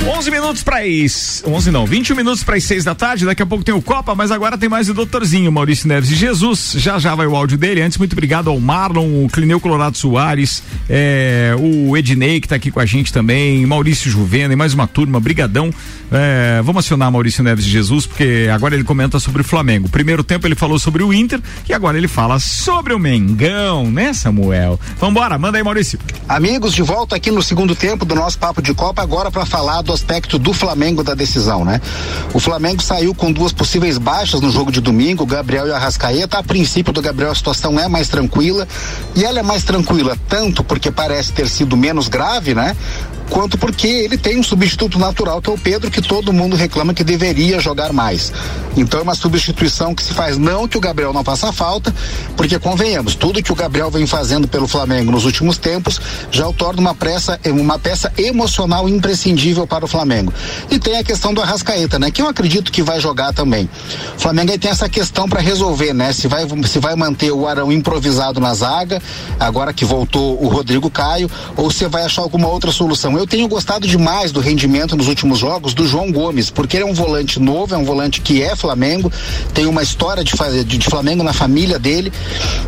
[0.05, 3.25] 11 minutos para as 11 não, 21 minutos para as 6 da tarde.
[3.25, 6.15] Daqui a pouco tem o Copa, mas agora tem mais o doutorzinho Maurício Neves de
[6.15, 6.73] Jesus.
[6.77, 7.81] Já já vai o áudio dele.
[7.81, 12.69] Antes, muito obrigado ao Marlon, o Clineu Colorado Soares, é, o Ednei que está aqui
[12.69, 15.21] com a gente também, Maurício Juvena e mais uma turma.
[15.21, 15.71] Brigadão.
[16.11, 19.89] É, vamos acionar Maurício Neves de Jesus, porque agora ele comenta sobre o Flamengo.
[19.89, 24.13] Primeiro tempo ele falou sobre o Inter e agora ele fala sobre o Mengão, né,
[24.13, 24.79] Samuel?
[24.99, 25.99] Vambora, manda aí, Maurício.
[26.27, 29.81] Amigos, de volta aqui no segundo tempo do nosso Papo de Copa, agora para falar
[29.81, 31.81] do aspecto do Flamengo da decisão, né?
[32.33, 36.37] O Flamengo saiu com duas possíveis baixas no jogo de domingo, Gabriel e Arrascaeta.
[36.37, 38.67] A princípio do Gabriel a situação é mais tranquila
[39.15, 42.75] e ela é mais tranquila tanto porque parece ter sido menos grave, né?
[43.33, 46.93] Quanto porque ele tem um substituto natural que é o Pedro, que todo mundo reclama
[46.93, 48.31] que deveria jogar mais.
[48.77, 51.93] Então é uma substituição que se faz não que o Gabriel não faça falta,
[52.37, 56.53] porque convenhamos, tudo que o Gabriel vem fazendo pelo Flamengo nos últimos tempos já o
[56.53, 60.31] torna uma peça, uma peça emocional imprescindível para o Flamengo.
[60.69, 62.11] E tem a questão do Arrascaeta, né?
[62.11, 63.67] Que eu acredito que vai jogar também.
[64.15, 66.13] O Flamengo aí tem essa questão para resolver, né?
[66.13, 69.01] Se vai, se vai manter o Arão improvisado na zaga,
[69.39, 73.17] agora que voltou o Rodrigo Caio, ou se vai achar alguma outra solução.
[73.17, 76.83] Eu Eu tenho gostado demais do rendimento nos últimos jogos do João Gomes, porque ele
[76.83, 79.09] é um volante novo, é um volante que é Flamengo,
[79.53, 80.33] tem uma história de,
[80.65, 82.11] de, de Flamengo na família dele,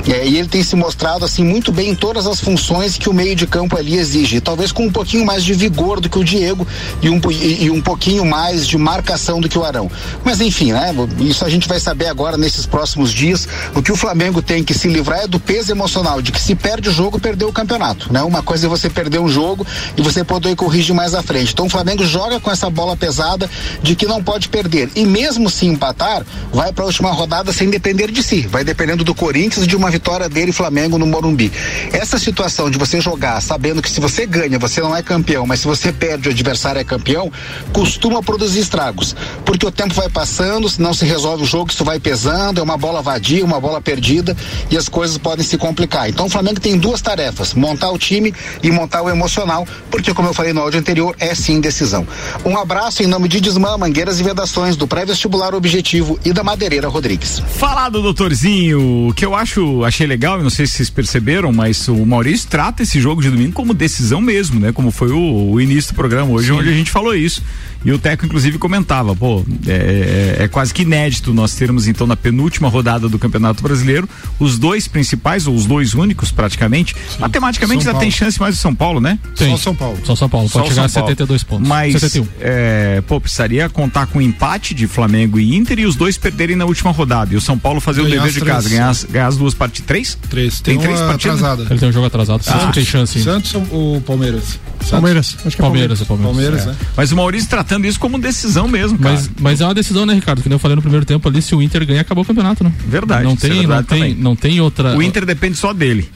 [0.08, 3.14] é, e ele tem se mostrado assim muito bem em todas as funções que o
[3.14, 4.40] meio de campo ali exige.
[4.40, 6.66] Talvez com um pouquinho mais de vigor do que o Diego
[7.02, 9.92] e um, e, e um pouquinho mais de marcação do que o Arão.
[10.24, 10.96] Mas enfim, né?
[11.20, 13.46] Isso a gente vai saber agora nesses próximos dias.
[13.76, 16.56] O que o Flamengo tem que se livrar é do peso emocional de que se
[16.56, 18.24] perde o jogo, perdeu o campeonato, né?
[18.24, 21.54] Uma coisa é você perder um jogo e você poder corrigir mais à frente.
[21.54, 23.50] Então o Flamengo joga com essa bola pesada
[23.82, 24.90] de que não pode perder.
[24.96, 28.42] E mesmo se empatar, vai para a última rodada sem depender de si.
[28.48, 31.52] Vai dependendo do Corinthians de uma vitória dele Flamengo no Morumbi.
[31.94, 35.62] Essa situação de você jogar sabendo que se você ganha, você não é campeão, mas
[35.62, 37.32] se você perde, o adversário é campeão,
[37.72, 39.16] costuma produzir estragos.
[39.46, 42.64] Porque o tempo vai passando, se não se resolve o jogo, isso vai pesando, é
[42.64, 44.36] uma bola vadia, uma bola perdida
[44.70, 46.10] e as coisas podem se complicar.
[46.10, 50.25] Então o Flamengo tem duas tarefas: montar o time e montar o emocional, porque como
[50.28, 52.08] eu falei no áudio anterior, é sim decisão.
[52.44, 56.88] Um abraço em nome de Desmã, Mangueiras e Vedações, do pré-vestibular Objetivo e da Madeireira
[56.88, 57.42] Rodrigues.
[57.58, 62.48] Falado, doutorzinho, que eu acho, achei legal, não sei se vocês perceberam, mas o Maurício
[62.50, 64.72] trata esse jogo de domingo como decisão mesmo, né?
[64.72, 66.54] Como foi o, o início do programa hoje, sim.
[66.54, 67.42] onde a gente falou isso.
[67.86, 72.08] E o Teco, inclusive, comentava, pô, é, é, é, quase que inédito nós termos, então,
[72.08, 74.10] na penúltima rodada do Campeonato Brasileiro,
[74.40, 76.96] os dois principais, ou os dois únicos, praticamente.
[76.96, 77.20] Sim.
[77.20, 78.02] Matematicamente São ainda Paulo.
[78.04, 79.20] tem chance mais do São Paulo, né?
[79.36, 79.52] Tem.
[79.52, 80.00] Só São Paulo.
[80.04, 81.68] Só São Paulo, pode Só chegar a 72 pontos.
[81.68, 82.28] Mas, 71.
[82.40, 86.66] É, pô, precisaria contar com empate de Flamengo e Inter e os dois perderem na
[86.66, 87.34] última rodada.
[87.34, 89.54] E o São Paulo fazer ganhar o dever de casa, ganhar as, ganhar as duas
[89.54, 89.88] partidas.
[89.88, 90.18] Três?
[90.30, 90.60] Três.
[90.62, 91.38] Tem, tem três partidas.
[91.38, 91.68] Atrasada.
[91.70, 92.72] Ele tem um jogo atrasado, ah.
[92.74, 93.22] tem chance.
[93.22, 94.60] Santos ou Palmeiras?
[94.80, 94.90] Santos.
[94.90, 95.38] Palmeiras.
[95.46, 96.00] Acho que é Palmeiras.
[96.00, 96.66] Palmeiras, Palmeiras, Palmeiras é.
[96.68, 96.76] né?
[96.96, 99.16] Mas o Maurício tratando isso como decisão mesmo, cara.
[99.16, 100.42] Mas, mas é uma decisão, né, Ricardo?
[100.42, 102.64] Que nem eu falei no primeiro tempo ali, se o Inter ganhar, acabou o campeonato,
[102.64, 102.72] né?
[102.88, 103.24] Verdade.
[103.24, 104.96] Não tem, é verdade não, tem não tem outra.
[104.96, 106.10] O Inter depende só dele.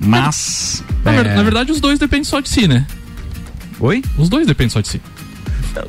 [0.00, 0.82] Mas.
[1.04, 1.36] Na, é...
[1.36, 2.86] na verdade, os dois dependem só de si, né?
[3.80, 4.02] Oi?
[4.16, 5.00] Os dois dependem só de si.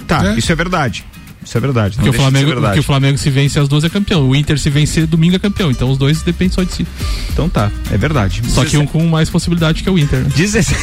[0.08, 0.38] Tá, é.
[0.38, 1.06] isso é verdade.
[1.50, 1.96] Isso é verdade.
[1.96, 4.30] Porque o, Flamengo, porque o Flamengo se vence as duas é campeão.
[4.30, 5.72] O Inter se vencer domingo é campeão.
[5.72, 6.86] Então os dois dependem só de si.
[7.34, 8.44] Então tá, é verdade.
[8.48, 8.70] Só 17...
[8.70, 10.20] que um com mais possibilidade que é o Inter.
[10.20, 10.30] Né?
[10.36, 10.80] 17...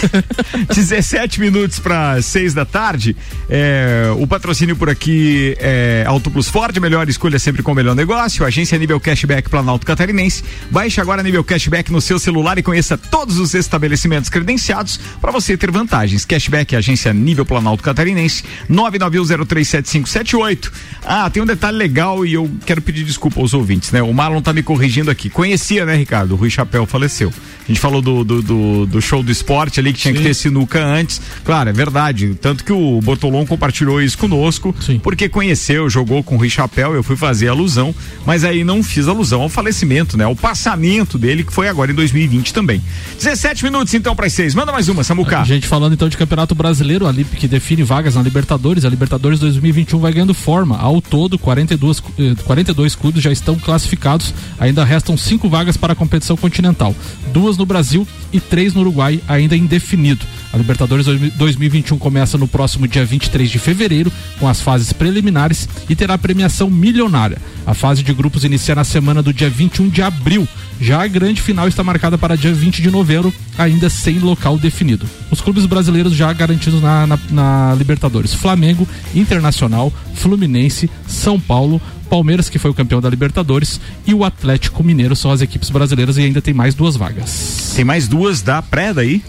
[0.74, 3.16] 17 minutos para 6 da tarde.
[3.48, 7.94] É, o patrocínio por aqui é Auto Plus Ford, melhor escolha sempre com o melhor
[7.94, 8.44] negócio.
[8.44, 10.42] Agência Nível Cashback Planalto Catarinense.
[10.68, 15.56] Baixe agora Nível Cashback no seu celular e conheça todos os estabelecimentos credenciados para você
[15.56, 16.24] ter vantagens.
[16.24, 18.42] Cashback Agência Nível Planalto Catarinense.
[18.68, 20.55] 991037578
[21.04, 24.02] ah, tem um detalhe legal e eu quero pedir desculpa aos ouvintes, né?
[24.02, 25.30] O Marlon tá me corrigindo aqui.
[25.30, 26.32] Conhecia, né, Ricardo?
[26.32, 27.32] O Rui Chapéu faleceu.
[27.66, 30.18] A gente falou do, do, do, do show do esporte ali que tinha Sim.
[30.18, 31.20] que ter sinuca antes.
[31.44, 32.36] Claro, é verdade.
[32.40, 35.00] Tanto que o Bortolom compartilhou isso conosco, Sim.
[35.00, 37.94] porque conheceu, jogou com o Rui Chapéu, eu fui fazer alusão,
[38.24, 40.24] mas aí não fiz alusão ao falecimento, né?
[40.24, 42.80] Ao passamento dele, que foi agora em 2020 também.
[43.18, 44.54] 17 minutos então para seis.
[44.54, 45.40] Manda mais uma, Samuca.
[45.40, 48.84] A gente falando então de Campeonato Brasileiro, ali que define vagas na Libertadores.
[48.84, 50.78] A Libertadores 2021 vai ganhando forma.
[50.78, 52.00] Ao todo, 42,
[52.44, 54.34] 42 eh, clubes já estão classificados.
[54.58, 56.94] Ainda restam cinco vagas para a competição continental.
[57.32, 60.24] Duas no Brasil e três no Uruguai, ainda indefinido.
[60.53, 65.94] A Libertadores 2021 começa no próximo dia 23 de fevereiro, com as fases preliminares e
[65.94, 67.38] terá premiação milionária.
[67.66, 70.47] A fase de grupos inicia na semana do dia 21 de abril.
[70.80, 75.07] Já a grande final está marcada para dia 20 de novembro, ainda sem local definido.
[75.30, 82.49] Os clubes brasileiros já garantidos na, na, na Libertadores: Flamengo, Internacional, Fluminense, São Paulo, Palmeiras,
[82.49, 86.22] que foi o campeão da Libertadores, e o Atlético Mineiro são as equipes brasileiras e
[86.22, 87.72] ainda tem mais duas vagas.
[87.74, 89.22] Tem mais duas da pré daí?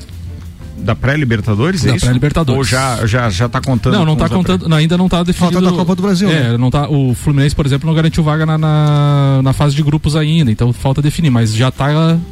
[0.78, 2.58] Da pré-Libertadores, é da pré-Libertadores.
[2.58, 3.94] Ou já, já, já tá contando?
[3.94, 5.54] Não, não tá contando, não, ainda não tá definido.
[5.54, 6.30] Falta da Copa do Brasil.
[6.30, 6.58] É, né?
[6.58, 10.16] não tá, o Fluminense, por exemplo, não garantiu vaga na, na, na, fase de grupos
[10.16, 11.88] ainda, então falta definir, mas já tá.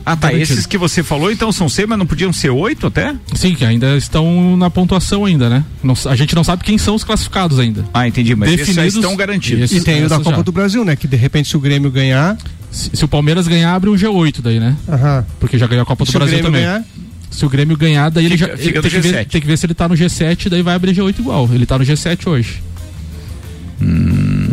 [0.05, 0.53] Ah, tá, garantido.
[0.53, 3.15] esses que você falou então são seis, mas não podiam ser oito até?
[3.33, 5.63] Sim, que ainda estão na pontuação ainda, né?
[5.83, 7.85] Não, a gente não sabe quem são os classificados ainda.
[7.93, 9.71] Ah, entendi, mas Definidos, esses já estão garantidos.
[9.71, 10.41] E tem o da Copa já.
[10.41, 10.95] do Brasil, né?
[10.95, 12.37] Que de repente se o Grêmio ganhar...
[12.71, 14.75] Se, se o Palmeiras ganhar, abre um G8 daí, né?
[14.89, 15.25] Aham.
[15.39, 16.61] Porque já ganhou a Copa do Brasil também.
[16.61, 16.83] Ganhar,
[17.29, 19.57] se o Grêmio ganhar, daí fica, ele já ele tem, que ver, tem, que ver,
[19.57, 21.49] se ele tá no G7, daí vai abrir G8 igual.
[21.51, 22.63] Ele tá no G7 hoje.
[23.81, 24.45] Hum.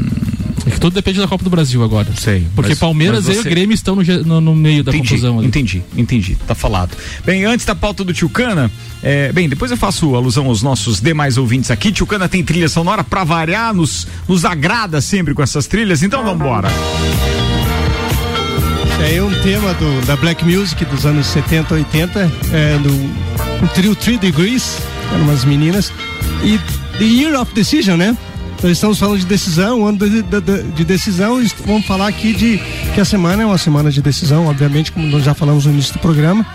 [0.67, 2.09] É que tudo depende da Copa do Brasil agora.
[2.17, 2.47] Sei.
[2.55, 3.49] Porque mas, Palmeiras mas você...
[3.49, 5.49] e o Grêmio estão no, no, no meio da entendi, confusão ali.
[5.49, 6.37] Entendi, entendi.
[6.47, 6.97] Tá falado.
[7.25, 8.71] Bem, antes da pauta do Tchucana,
[9.03, 11.91] é, bem, depois eu faço alusão aos nossos demais ouvintes aqui.
[11.91, 17.52] Tchucana tem trilha sonora pra variar, nos, nos agrada sempre com essas trilhas, então vamos
[19.03, 19.15] embora.
[19.15, 24.19] É um tema do, da Black Music dos anos 70, 80, é, do trio Three
[24.19, 24.79] Degrees,
[25.13, 25.93] eram umas meninas,
[26.43, 26.59] e
[26.99, 28.17] The Year of Decision, né?
[28.63, 32.61] Nós estamos falando de decisão, ano de, de, de, decisão, e vamos falar aqui de
[32.95, 35.93] que a semana é uma semana de decisão, obviamente, como nós já falamos no início
[35.95, 36.47] do programa.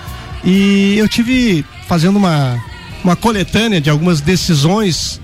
[0.43, 2.57] E eu tive fazendo uma,
[3.03, 5.19] uma coletânea de algumas decisões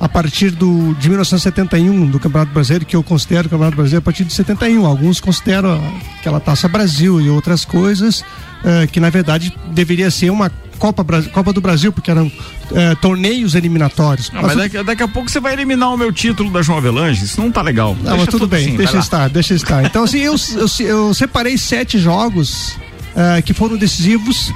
[0.00, 4.04] a partir do, de 1971 do Campeonato Brasileiro, que eu considero o Campeonato Brasileiro a
[4.04, 4.86] partir de 71.
[4.86, 5.78] Alguns consideram
[6.18, 8.24] aquela Taça Brasil e outras coisas,
[8.64, 12.32] eh, que na verdade deveria ser uma Copa, Copa do Brasil, porque eram
[12.72, 14.30] eh, torneios eliminatórios.
[14.30, 17.22] Não, mas daqui, daqui a pouco você vai eliminar o meu título da João Avelange.
[17.22, 17.94] Isso não tá legal.
[18.02, 19.84] Não, mas tudo bem, assim, deixa estar, deixa estar.
[19.84, 22.78] Então, assim, eu, eu, eu separei sete jogos
[23.14, 24.50] eh, que foram decisivos,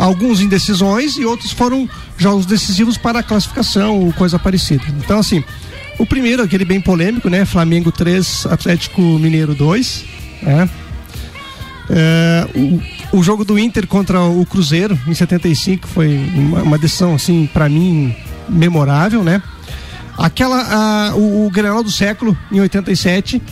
[0.00, 4.82] alguns indecisões e outros foram jogos decisivos para a classificação ou coisa parecida.
[4.98, 5.44] Então, assim,
[5.98, 7.44] o primeiro, aquele bem polêmico, né?
[7.44, 10.04] Flamengo 3, Atlético Mineiro 2,
[10.42, 10.70] né?
[11.90, 12.48] É,
[13.12, 17.48] o, o jogo do Inter contra o Cruzeiro em 75 foi uma, uma decisão assim
[17.52, 18.16] para mim
[18.48, 19.42] memorável, né?
[20.16, 23.42] Aquela a, o, o Grenal do século em 87,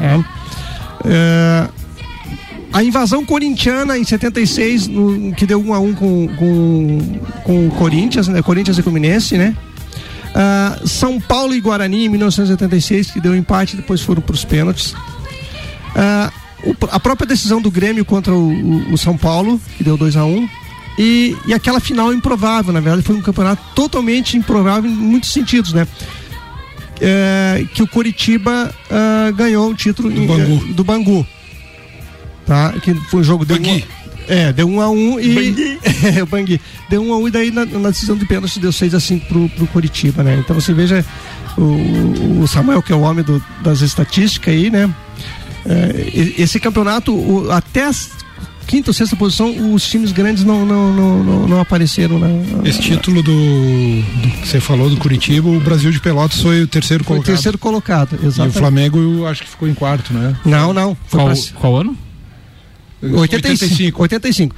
[0.00, 0.24] é.
[1.04, 1.68] É,
[2.72, 6.98] a invasão corintiana em 76 no- que deu um a um com, com,
[7.44, 8.40] com o Corinthians, né?
[8.42, 9.54] Corinthians e Fluminense, né?
[10.34, 14.94] Ah, São Paulo e Guarani em 1986 que deu empate, depois foram para os pênaltis.
[15.94, 16.32] Ah,
[16.64, 20.16] o- a própria decisão do Grêmio contra o, o- o São Paulo, que deu 2
[20.16, 20.48] a 1
[20.98, 25.72] e, e aquela final improvável, na verdade, foi um campeonato totalmente improvável em muitos sentidos,
[25.74, 25.86] né?
[27.04, 30.64] É, que o Coritiba ah, ganhou o título do Bangu.
[30.72, 31.26] do Bangu.
[32.46, 32.72] Tá?
[32.82, 33.82] Que foi um jogo deu um,
[34.28, 35.78] é, deu um a um e
[36.16, 36.60] é, o Bangui.
[36.90, 39.26] Deu um a um e daí na, na decisão de pênalti deu 6 a 5
[39.26, 40.36] pro, pro Coritiba, né?
[40.38, 41.04] Então você veja
[41.56, 44.92] o, o Samuel, que é o homem do- das estatísticas aí, né?
[45.64, 47.92] É, esse campeonato, o- até a
[48.66, 52.68] quinta ou sexta posição, os times grandes não, não, não, não, não apareceram na, na-
[52.68, 56.66] Esse título do, do que você falou do Curitiba, o Brasil de Pelotas foi o
[56.66, 57.34] terceiro Foi o colocado.
[57.34, 58.58] terceiro colocado, E o exatamente.
[58.58, 60.34] Flamengo eu acho que ficou em quarto, né?
[60.44, 60.96] Não, não.
[61.06, 61.96] Foi Qual- pra- Qual ano?
[63.02, 64.02] 85.
[64.02, 64.54] 85.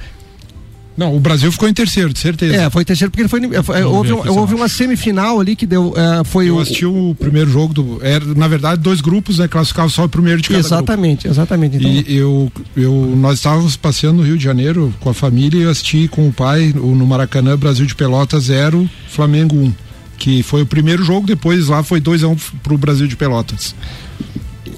[0.97, 2.55] Não, o Brasil ficou em terceiro, de certeza.
[2.55, 3.41] É, foi terceiro porque ele foi.
[3.53, 5.93] é, foi- houve, um- houve uma semifinal ali que deu.
[5.97, 6.59] é, foi Eu o.
[6.61, 7.99] assisti o primeiro jogo do.
[8.01, 9.47] Era, na verdade, dois grupos, né?
[9.49, 11.75] Classificavam só o primeiro de cada Exatamente, exatamente.
[11.75, 15.63] Então, E eu, eu, nós estávamos passeando no Rio de Janeiro com a família e
[15.63, 19.73] eu assisti com o pai no Maracanã, Brasil de Pelotas 0, Flamengo 1.
[20.17, 23.17] Que foi o primeiro jogo, depois lá foi 2 a 1 um pro Brasil de
[23.17, 23.75] Pelotas.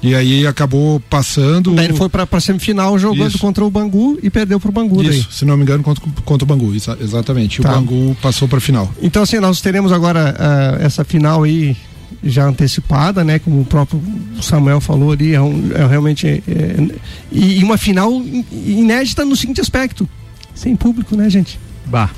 [0.02, 1.74] E aí acabou passando.
[1.74, 3.38] daí ele foi pra, pra semifinal jogando Isso.
[3.38, 5.18] contra o Bangu e perdeu pro Bangu daí.
[5.18, 7.60] Isso, se não me engano, contra, contra o Bangu, exa- exatamente.
[7.60, 7.70] Tá.
[7.72, 8.92] O Bangu passou para final.
[9.02, 11.76] Então, assim, nós teremos agora ah, essa final aí
[12.22, 13.38] já antecipada, né?
[13.38, 14.00] Como o próprio
[14.40, 16.26] Samuel falou ali, é, um- é realmente.
[16.26, 16.94] é- é-
[17.30, 20.08] e, e uma final in- inédita no seguinte aspecto:
[20.54, 21.58] sem público, né, gente?
[21.86, 22.10] Bah.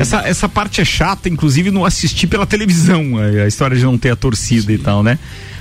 [0.00, 3.96] Essa, essa parte é chata, inclusive no assistir pela televisão, a, a história de não
[3.98, 5.18] ter a torcida e tal, né?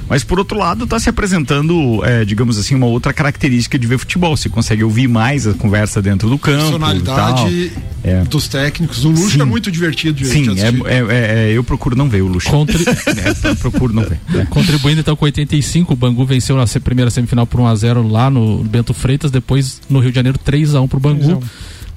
[0.10, 3.98] Mas por outro lado, tá se apresentando, é, digamos assim, uma outra característica de ver
[3.98, 4.36] futebol.
[4.36, 6.58] Você consegue ouvir mais a conversa dentro do campo.
[6.64, 7.82] Personalidade e tal.
[8.04, 8.24] É.
[8.24, 9.06] dos técnicos.
[9.06, 9.42] O Luxo Sim.
[9.42, 12.50] é muito divertido de Sim, é, é- é- é, eu procuro não ver o luxo.
[12.50, 14.20] Contri- É, eu procuro não ver.
[14.36, 14.44] É.
[14.46, 18.94] Contribuindo então com 85, o Bangu venceu na primeira semifinal por 1x0 lá no Bento
[18.94, 21.42] Freitas, depois no Rio de Janeiro 3x1 pro Bangu.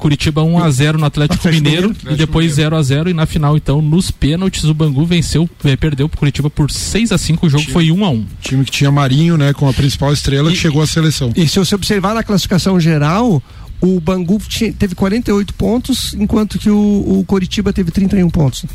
[0.04, 4.10] Curitiba 1x0 no Atlético, Atlético Mineiro Mineiro, e depois 0x0 e na final então nos
[4.10, 8.24] pênaltis o Bangu venceu, eh, perdeu pro Curitiba por 6x5, o jogo foi 1x1.
[8.42, 11.32] Time que tinha Marinho, né, com a principal estrela que chegou à seleção.
[11.34, 13.42] E se você observar na classificação geral,
[13.80, 16.76] o Bangu tinha- teve 48 pontos, enquanto que o,
[17.20, 18.66] o Coritiba teve 31 pontos.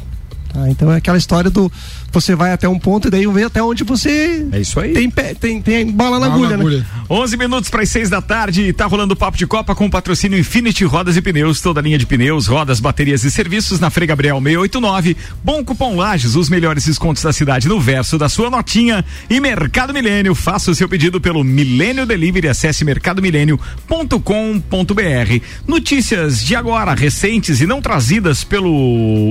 [0.51, 1.71] Tá, então é aquela história do
[2.12, 4.93] você vai até um ponto e daí vê até onde você É isso aí.
[4.93, 6.86] tem, pé- tem, tem bala na agulha, né?
[7.10, 9.89] 11 minutos para as 6 da tarde, tá rolando o papo de Copa com o
[9.89, 14.07] patrocínio Infinity Rodas e Pneus, toda linha de pneus, rodas, baterias e serviços na Frei
[14.07, 15.18] Gabriel 689.
[15.43, 19.03] Bom cupom Lages, os melhores descontos da cidade no verso da sua notinha.
[19.30, 25.43] E Mercado Milênio, faça o seu pedido pelo Milênio Delivery, acesse mercadomilênio.com.br.
[25.68, 28.72] Notícias de agora, recentes e não trazidas pelo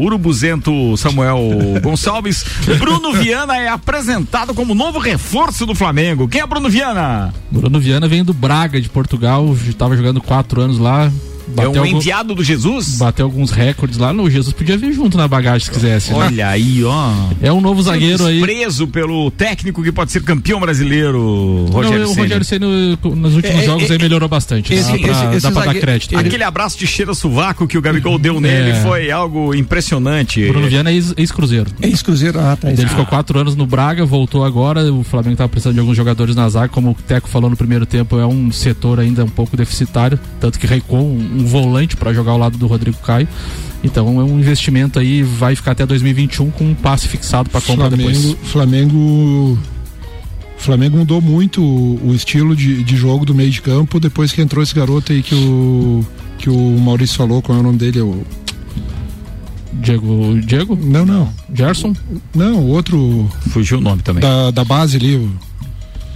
[0.03, 1.39] urubuzento Samuel
[1.83, 2.45] Gonçalves.
[2.77, 6.29] Bruno Viana é apresentado como novo reforço do Flamengo.
[6.29, 7.33] Quem é Bruno Viana?
[7.51, 11.11] Bruno Viana vem do Braga de Portugal, estava jogando quatro anos lá.
[11.57, 12.99] É um algum- enviado do Jesus?
[12.99, 14.13] Bateu alguns recordes lá.
[14.13, 16.11] No Jesus podia vir junto na bagagem se quisesse.
[16.13, 16.17] né?
[16.19, 17.13] Olha aí, ó.
[17.43, 18.41] É um novo zagueiro aí.
[18.41, 22.15] Preso pelo técnico que pode ser campeão brasileiro, Não, Rogério o.
[22.15, 22.67] Rogério Ceni
[23.17, 24.73] nos últimos É, jogos é, aí melhorou bastante.
[24.75, 26.17] esse- dá pra, esse- esse dá pra dar crédito.
[26.17, 28.83] Aquele abraço de cheiro a sovaco que o Gabigol deu nele É.
[28.83, 30.47] foi algo impressionante.
[30.49, 31.71] Bruno Viana é ex- ex-cruzeiro.
[31.81, 32.71] Ex-cruzeiro, ah, tá.
[32.71, 34.93] Ele ficou quatro anos no Braga, voltou agora.
[34.93, 37.87] O Flamengo estava precisando de alguns jogadores na zaga, como o Teco falou no primeiro
[37.87, 42.13] tempo, é um setor ainda um pouco deficitário, tanto que recuou um, um volante para
[42.13, 43.29] jogar ao lado do Rodrigo Caio.
[43.83, 47.89] Então é um investimento aí, vai ficar até 2021 com um passe fixado para compra
[47.89, 48.37] Flamengo, depois.
[48.51, 49.59] Flamengo
[50.59, 54.43] Flamengo mudou muito o, o estilo de, de jogo do meio de campo depois que
[54.43, 56.05] entrou esse garoto aí que o
[56.39, 58.01] que o Maurício falou, qual é o nome dele?
[58.01, 58.25] O
[59.73, 60.41] Diego.
[60.41, 60.77] Diego?
[60.77, 61.33] Não, não.
[61.53, 61.95] Gerson?
[62.35, 63.29] Não, o outro.
[63.51, 64.23] Fugiu o nome também.
[64.23, 65.31] Da, da base ali, o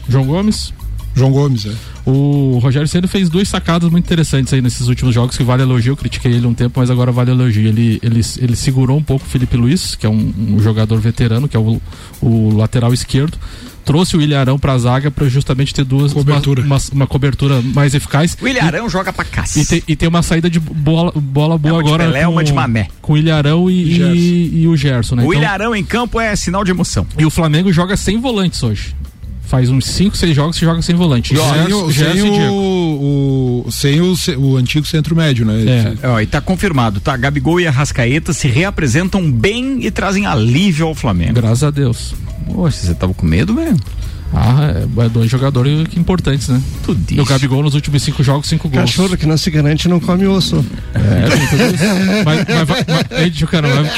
[0.09, 0.73] João Gomes?
[1.15, 1.73] João Gomes, é.
[2.07, 5.93] O Rogério Ceni fez duas sacadas muito interessantes aí nesses últimos jogos que vale elogio.
[5.93, 7.69] Eu critiquei ele um tempo, mas agora vale elogio.
[7.69, 11.47] Ele, ele, ele segurou um pouco o Felipe Luiz, que é um, um jogador veterano,
[11.47, 11.81] que é o,
[12.21, 13.37] o lateral esquerdo.
[13.85, 16.63] Trouxe o Ilharão pra zaga para justamente ter duas Cobertura.
[16.63, 18.37] Uma, uma, uma cobertura mais eficaz.
[18.41, 19.67] O Ilharão joga pra E cacete.
[19.67, 22.05] tem, e tem uma saída de bola, bola boa uma de agora.
[22.05, 22.89] Pelé, com, uma de Mané.
[23.01, 25.23] Com o Ilharão e, e, e o Gerson, né?
[25.25, 27.05] O Então- Ilharão em campo é sinal de emoção.
[27.19, 28.95] e o Flamengo joga sem volantes hoje.
[29.53, 31.37] Faz uns 5, 6 jogos que joga sem volante.
[31.37, 32.53] Sem, o, Gerson, sem, Gerson e Diego.
[32.55, 35.95] o, o- sem o, o antigo centro médio, né?
[36.03, 36.09] É.
[36.09, 37.15] Ó, e tá confirmado, tá?
[37.19, 41.35] Gabigol e Arrascaeta se reapresentam bem e trazem alívio ao Flamengo.
[41.35, 42.15] Graças a Deus.
[42.47, 43.79] Poxa, você tava com medo mesmo?
[44.35, 46.61] Ah, é, é dois jogadores importantes, né?
[46.83, 48.83] Tudo E o Gabigol nos últimos cinco jogos, cinco gols.
[48.91, 50.65] Cachorro que não se garante não come osso.
[50.95, 51.85] É, tem tudo isso.
[52.25, 53.33] Mas, mas, vai- mas, ei,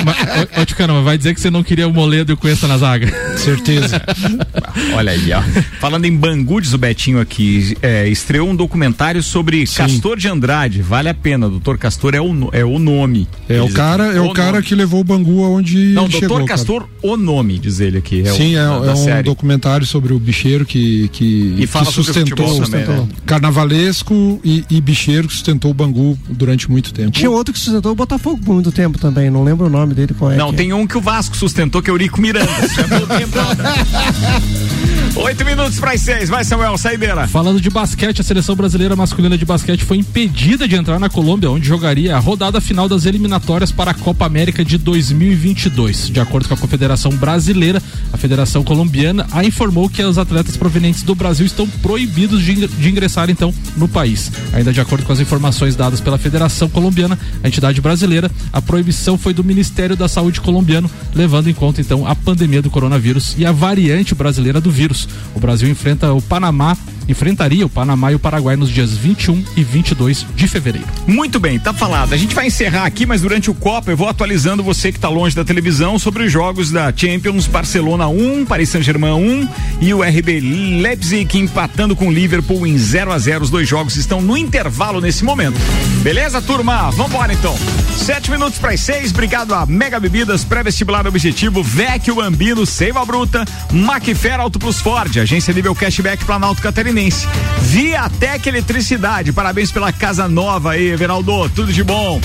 [0.04, 3.12] mas, mas, vai dizer que você não queria o Moledo e o Cuesta na zaga.
[3.38, 4.02] Certeza.
[4.94, 5.42] Olha aí, ó.
[5.80, 10.82] Falando em Bangu, diz o Betinho aqui, é, estreou um documentário sobre Castor de Andrade.
[10.82, 13.28] Vale a pena, doutor Castor é o, é o nome.
[13.48, 14.18] É o Diz cara, aqui.
[14.18, 14.62] é o cara nome.
[14.64, 16.36] que levou o Bangu aonde Não, ele doutor chegou.
[16.38, 16.48] cara.
[16.48, 18.22] Castor, o nome, diz ele aqui.
[18.22, 19.22] É Sim, o, é, da, é da um série.
[19.22, 22.94] documentário sobre o bicheiro que, que, E fala que sobre sustentou, também, sustentou.
[22.96, 23.08] né?
[23.26, 27.10] carnavalesco e, e bicheiro que sustentou o Bangu durante muito tempo.
[27.12, 30.14] Tinha outro que sustentou o Botafogo por muito tempo também, não lembro o nome dele
[30.18, 30.36] qual é.
[30.36, 30.52] Não, é.
[30.52, 32.50] tem um que o Vasco sustentou, que é o Eurico Miranda.
[35.16, 36.28] Oito minutos para as seis.
[36.28, 37.28] Vai, Samuel, saideira.
[37.28, 41.50] Falando de basquete, a seleção brasileira masculina de basquete foi impedida de entrar na Colômbia,
[41.50, 46.08] onde jogaria a rodada final das eliminatórias para a Copa América de 2022.
[46.08, 47.80] De acordo com a Confederação Brasileira,
[48.12, 53.30] a Federação Colombiana a informou que os atletas provenientes do Brasil estão proibidos de ingressar
[53.30, 54.32] então no país.
[54.52, 59.16] Ainda de acordo com as informações dadas pela Federação Colombiana, a entidade brasileira, a proibição
[59.16, 63.46] foi do Ministério da Saúde colombiano, levando em conta então a pandemia do coronavírus e
[63.46, 64.93] a variante brasileira do vírus.
[65.34, 66.76] O Brasil enfrenta o Panamá,
[67.08, 70.86] enfrentaria o Panamá e o Paraguai nos dias 21 e 22 de fevereiro.
[71.06, 72.12] Muito bem, tá falado.
[72.12, 75.08] A gente vai encerrar aqui, mas durante o Copa eu vou atualizando você que tá
[75.08, 79.48] longe da televisão sobre os jogos da Champions Barcelona 1, Paris Saint-Germain 1
[79.80, 80.40] e o RB
[80.80, 85.00] Leipzig empatando com o Liverpool em 0 a 0 Os dois jogos estão no intervalo
[85.00, 85.58] nesse momento.
[86.02, 86.90] Beleza, turma?
[86.90, 87.56] Vambora então.
[87.96, 89.10] Sete minutos para as seis.
[89.10, 95.54] Obrigado a Mega Bebidas, pré-vestibular objetivo, Vecchio Bambino, Seiva Bruta, Macfer Auto Plus Ford, agência
[95.54, 96.60] nível cashback Planalto
[96.94, 97.26] Catarinense.
[97.62, 102.20] Viatec Eletricidade, parabéns pela casa nova aí, Everaldo, tudo de bom.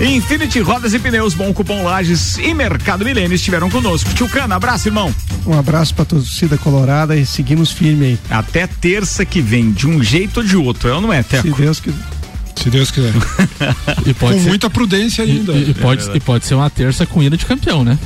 [0.00, 4.12] Infinity Rodas e Pneus, Bom Cupom Lages e Mercado Milênio estiveram conosco.
[4.14, 5.12] Tio Cana, abraço, irmão.
[5.46, 8.18] Um abraço pra torcida colorada e seguimos firme aí.
[8.30, 11.48] Até terça que vem, de um jeito ou de outro, é ou não é, Teco?
[11.56, 11.98] Se Deus quiser.
[12.56, 13.12] Se Deus quiser.
[14.06, 15.52] E pode Com ser- muita prudência ainda.
[15.52, 17.98] E, e pode, e pode ser uma terça com ida de campeão, né?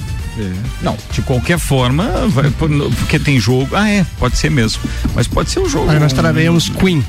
[0.83, 2.69] Não, de qualquer forma, vai, por-
[2.99, 3.75] porque tem jogo.
[3.75, 4.81] Ah, é, pode ser mesmo.
[5.15, 5.91] Mas pode ser o jogo.
[5.91, 7.05] Aí nós traremos Queen.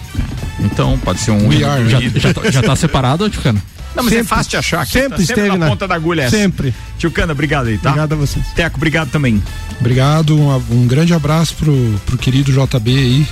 [0.60, 1.48] Então, pode ser um.
[1.48, 1.88] We are.
[1.90, 3.62] Já, já, tá- já tá separado, Tchucano?
[3.96, 4.82] Não, mas é Sempre- fácil de achar.
[4.82, 6.38] aqui, sempre tá sempre esteve na, na- ponta da agulha essa.
[6.38, 6.74] Sempre.
[7.00, 7.90] Tio Cana, obrigado aí, tá?
[7.90, 8.46] Obrigado a vocês.
[8.56, 9.42] Teco, obrigado também.
[9.80, 11.74] Obrigado, um, um grande abraço pro,
[12.06, 13.28] pro querido JB aí,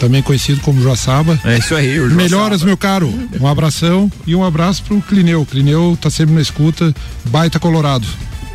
[0.00, 1.38] também conhecido como Joaçaba.
[1.44, 3.12] É isso aí, o Melhoras, meu caro.
[3.40, 5.46] Um abração e um abraço pro Clineu.
[5.46, 6.92] Clineu tá sempre na escuta,
[7.26, 8.06] baita colorado.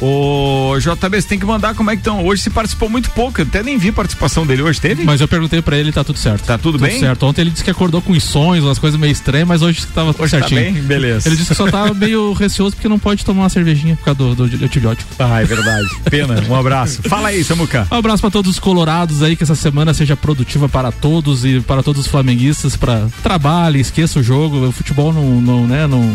[0.02, 2.26] Ô, JB, você tem que mandar como é que estão.
[2.26, 5.04] Hoje você participou muito pouco, eu até nem vi a participação dele hoje, teve?
[5.04, 6.46] Mas eu perguntei pra ele, tá tudo certo.
[6.46, 7.00] Tá tudo bem?
[7.00, 7.26] certo.
[7.26, 10.14] Ontem ele disse que acordou com os sonhos, umas coisas meio estranhas, mas hoje tava
[10.14, 10.74] tudo Hoje tá certinho.
[10.74, 10.84] bem?
[10.84, 11.30] Beleza.
[11.30, 14.36] Ele disse que só tá meio receoso porque não pode tomar uma cervejinha por causa
[14.36, 15.10] do, do antibiótico.
[15.20, 15.88] Ah, é verdade.
[16.10, 17.02] Pena, um abraço.
[17.04, 17.88] Fala aí, Samuca.
[17.92, 21.62] Um abraço para todos os colorados aí, que essa semana seja produtiva para todos e
[21.62, 26.12] para todos os flamenguistas, para trabalho, esqueça o jogo, o futebol não, não né, não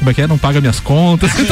[0.00, 0.26] como é que é?
[0.26, 1.30] Não paga minhas contas.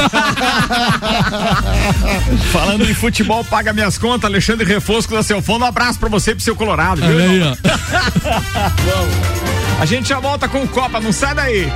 [2.51, 5.67] Falando em futebol, paga minhas contas, Alexandre Refosco da seu fundo.
[5.67, 7.19] Um abraço pra você e pro seu Colorado, viu?
[7.19, 7.55] Aí, ó.
[9.81, 11.71] A gente já volta com o Copa, não sai daí.